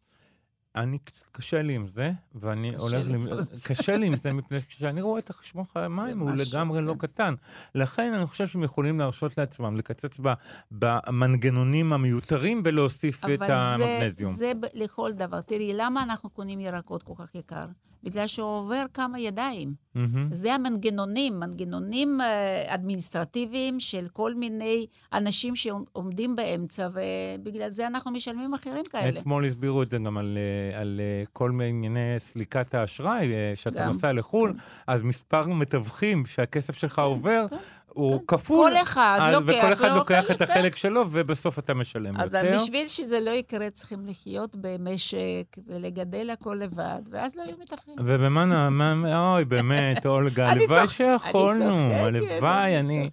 אני, 0.76 1.00
קצת 1.00 1.26
קשה 1.32 1.62
לי 1.62 1.76
עם 1.76 1.88
זה, 1.88 2.12
ואני 2.36 2.76
הולך... 2.76 3.08
לי. 3.08 3.18
קשה 3.64 3.98
לי 3.98 4.08
עם 4.08 4.16
זה, 4.16 4.34
מפני 4.34 4.62
שכשאני 4.62 5.02
רואה 5.02 5.20
את 5.20 5.30
החשבון 5.30 5.66
המים, 5.76 6.20
הוא 6.20 6.32
לגמרי 6.32 6.82
לא 6.82 6.94
כן. 6.94 6.98
קטן. 7.08 7.34
לכן 7.76 8.14
אני 8.14 8.26
חושב 8.26 8.48
שהם 8.48 8.64
יכולים 8.64 9.00
להרשות 9.00 9.38
לעצמם 9.38 9.78
לקצץ 9.78 10.18
ב- 10.22 10.34
במנגנונים 10.72 11.94
המיותרים 11.94 12.62
ולהוסיף 12.66 13.26
את 13.26 13.42
אבל 13.42 13.52
המגנזיום. 13.52 14.34
זה, 14.34 14.38
זה 14.38 14.68
לכל 14.74 15.12
דבר. 15.12 15.42
תראי, 15.42 15.74
למה 15.74 16.04
אנחנו 16.04 16.30
קונים 16.30 16.60
ירקות 16.60 17.04
כל 17.04 17.14
כך 17.18 17.36
יקר? 17.36 17.66
בגלל 18.04 18.28
שהוא 18.28 18.48
עובר 18.48 18.86
כמה 18.94 19.20
ידיים. 19.20 19.74
מהמם. 19.96 20.28
זה 20.32 20.54
המנגנונים, 20.54 21.40
מנגנונים 21.40 22.22
אה, 22.22 22.76
אדמיניסטרטיביים 22.76 23.80
של 23.80 24.08
כל 24.14 24.34
מיני 24.34 24.86
אנשים 25.14 25.56
שעומדים 25.56 26.36
באמצע, 26.36 26.90
ובגלל 26.94 27.70
זה 27.70 27.88
אנחנו 27.88 28.12
משלמים 28.12 28.52
מחירים 28.52 28.84
כאלה. 28.90 29.20
אתמול 29.20 29.46
הסבירו 29.46 29.84
את 29.84 29.92
זה 29.92 29.98
גם 29.98 30.18
על, 30.18 30.38
אה, 30.38 30.42
על 30.80 31.02
אה, 31.04 31.24
כל 31.34 31.52
מיני 31.52 31.70
ענייני 31.70 32.16
סליקת 32.18 32.74
האשראי, 32.74 33.34
אה, 33.34 33.52
שאתה. 33.56 33.86
נוסע 33.86 34.14
לחו"ל, 34.14 34.54
אז 34.88 35.02
מספר 35.02 35.48
מתווכים 35.48 36.26
שהכסף 36.26 36.78
שלך 36.78 37.00
עובר, 37.00 37.46
כן, 37.50 37.56
הוא 37.88 38.22
כפול. 38.28 38.72
כל 38.72 38.82
אחד 38.82 39.20
אז- 39.22 39.34
לוקח 39.34 39.54
וכל 39.58 39.74
אחד 39.74 39.90
לו 39.90 39.96
לוקח 39.96 40.32
את 40.32 40.42
החלק 40.42 40.76
שלו, 40.76 41.04
ובסוף 41.12 41.60
אתה 41.60 41.74
משלם 41.74 42.22
אז 42.22 42.34
יותר. 42.34 42.56
בשביל 42.56 42.90
שזה 42.90 43.20
לא 43.20 43.32
יקרה, 43.32 43.70
צריכים 43.70 44.08
לחיות 44.08 44.56
במשק 44.62 45.58
ולגדל 45.68 46.30
הכל 46.30 46.60
לבד, 46.62 47.02
ואז 47.12 47.36
לא 47.36 47.42
יהיו 47.42 47.56
מתווכים. 47.62 47.94
ובמה, 48.00 49.34
אוי, 49.34 49.46
באמת, 49.46 50.06
אולגה, 50.06 50.50
הלוואי 50.50 50.88
שיכולנו, 50.88 51.92
הלוואי, 51.94 52.80
אני. 52.80 53.10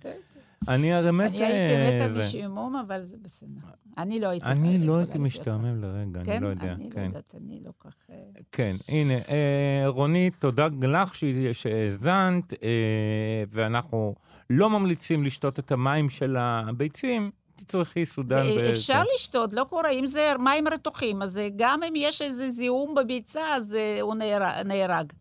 אני 0.69 0.93
הרי 0.93 1.11
מת... 1.11 1.31
אני 1.31 1.45
הייתי 1.45 1.75
אה, 1.75 2.07
מתה. 2.09 2.19
משעמום, 2.19 2.77
אבל 2.77 3.05
זה 3.05 3.17
בסדר. 3.23 3.49
אני 3.99 4.21
לא 4.21 4.27
הייתי... 4.29 4.47
אני 4.47 4.79
לא 4.79 4.97
הייתי 4.99 5.19
משתעמם 5.19 5.83
לרגע. 5.83 6.21
אני 6.35 6.41
לא 6.45 6.49
יודע. 6.49 6.63
כן? 6.67 6.69
אני 6.75 6.85
לא 6.85 6.91
כן. 6.91 7.05
יודעת, 7.05 7.35
אני 7.41 7.61
לא 7.65 7.71
כך... 7.81 7.95
אה, 8.11 8.17
כן, 8.53 8.77
הנה, 8.89 9.15
אה, 9.15 9.85
רונית, 9.87 10.35
תודה 10.39 10.67
לך 10.83 11.15
שהאזנת, 11.53 12.55
ואנחנו 13.53 14.15
לא 14.51 14.71
ממליצים 14.71 15.25
לשתות 15.25 15.59
את 15.59 15.73
המים 15.73 16.11
של 16.11 16.37
הביצים, 16.39 17.31
תצרכי 17.55 18.05
סודן. 18.05 18.45
אפשר 18.71 19.03
לשתות, 19.15 19.53
לא 19.53 19.65
קורה. 19.65 19.91
אם 19.91 20.07
זה 20.07 20.33
מים 20.39 20.69
רתוחים, 20.69 21.23
אז 21.23 21.41
גם 21.57 21.81
אם 21.83 21.93
יש 21.97 22.23
איזה 22.23 22.51
זיהום 22.51 22.95
בביצה, 22.95 23.41
אז 23.57 23.77
הוא 24.01 24.15
נהרג- 24.15 24.63
נהרג. 24.65 25.13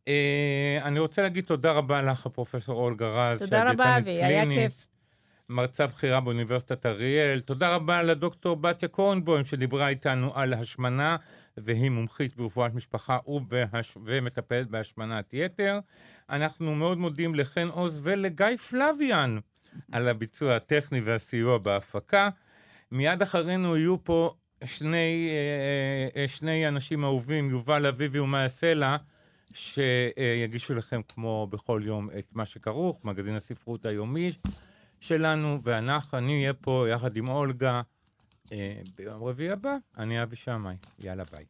אה, 0.08 0.80
אני 0.84 1.00
רוצה 1.00 1.22
להגיד 1.22 1.44
תודה 1.44 1.72
רבה 1.72 2.02
לך, 2.02 2.28
פרופסור 2.28 2.82
אולגה 2.82 3.10
רז, 3.10 3.40
תודה 3.40 3.72
רבה, 3.72 3.98
אבי, 3.98 4.24
היה 4.24 4.46
כיף. 4.46 4.88
מרצה 5.52 5.88
בכירה 5.88 6.20
באוניברסיטת 6.20 6.86
אריאל. 6.86 7.42
תודה 7.42 7.76
רבה 7.76 8.04
לדוקטור 8.04 8.56
בתיה 8.56 8.90
קורנבוים, 8.90 9.46
שדיברה 9.46 9.88
איתנו 9.88 10.32
על 10.36 10.54
השמנה, 10.54 11.16
והיא 11.58 11.90
מומחית 11.90 12.36
ברפואת 12.36 12.74
משפחה 12.74 13.18
ובהש... 13.28 13.98
ומטפלת 14.06 14.68
בהשמנת 14.68 15.34
יתר. 15.34 15.80
אנחנו 16.30 16.76
מאוד 16.76 16.98
מודים 16.98 17.36
לחן 17.36 17.68
עוז 17.68 18.00
ולגיא 18.04 18.58
פלוויאן 18.70 19.40
על 19.92 20.08
הביצוע 20.08 20.56
הטכני 20.56 21.00
והסיוע 21.00 21.58
בהפקה. 21.58 22.30
מיד 22.92 23.22
אחרינו 23.22 23.78
יהיו 23.78 24.04
פה 24.04 24.34
שני, 24.64 25.30
אה, 25.32 26.22
אה, 26.22 26.28
שני 26.28 26.68
אנשים 26.68 27.04
אהובים, 27.04 27.50
יובל 27.50 27.86
אביבי 27.86 28.20
ומאיה 28.20 28.48
סלע, 28.48 28.96
שיגישו 29.54 30.74
לכם 30.74 31.02
כמו 31.08 31.48
בכל 31.50 31.82
יום 31.86 32.10
את 32.20 32.36
מה 32.36 32.46
שכרוך, 32.46 33.06
מגזין 33.06 33.36
הספרות 33.36 33.86
היומי 33.86 34.32
שלנו, 35.02 35.60
ואנחנו, 35.64 36.18
אני 36.18 36.42
אהיה 36.42 36.54
פה 36.54 36.86
יחד 36.90 37.18
עם 37.18 37.30
אולגה 37.30 37.82
אה, 38.52 38.74
ביום 38.98 39.24
רביעי 39.24 39.52
הבא. 39.52 39.76
אני 39.98 40.24
אבי 40.24 40.36
שמאי. 40.36 40.76
יאללה 41.00 41.24
ביי. 41.32 41.46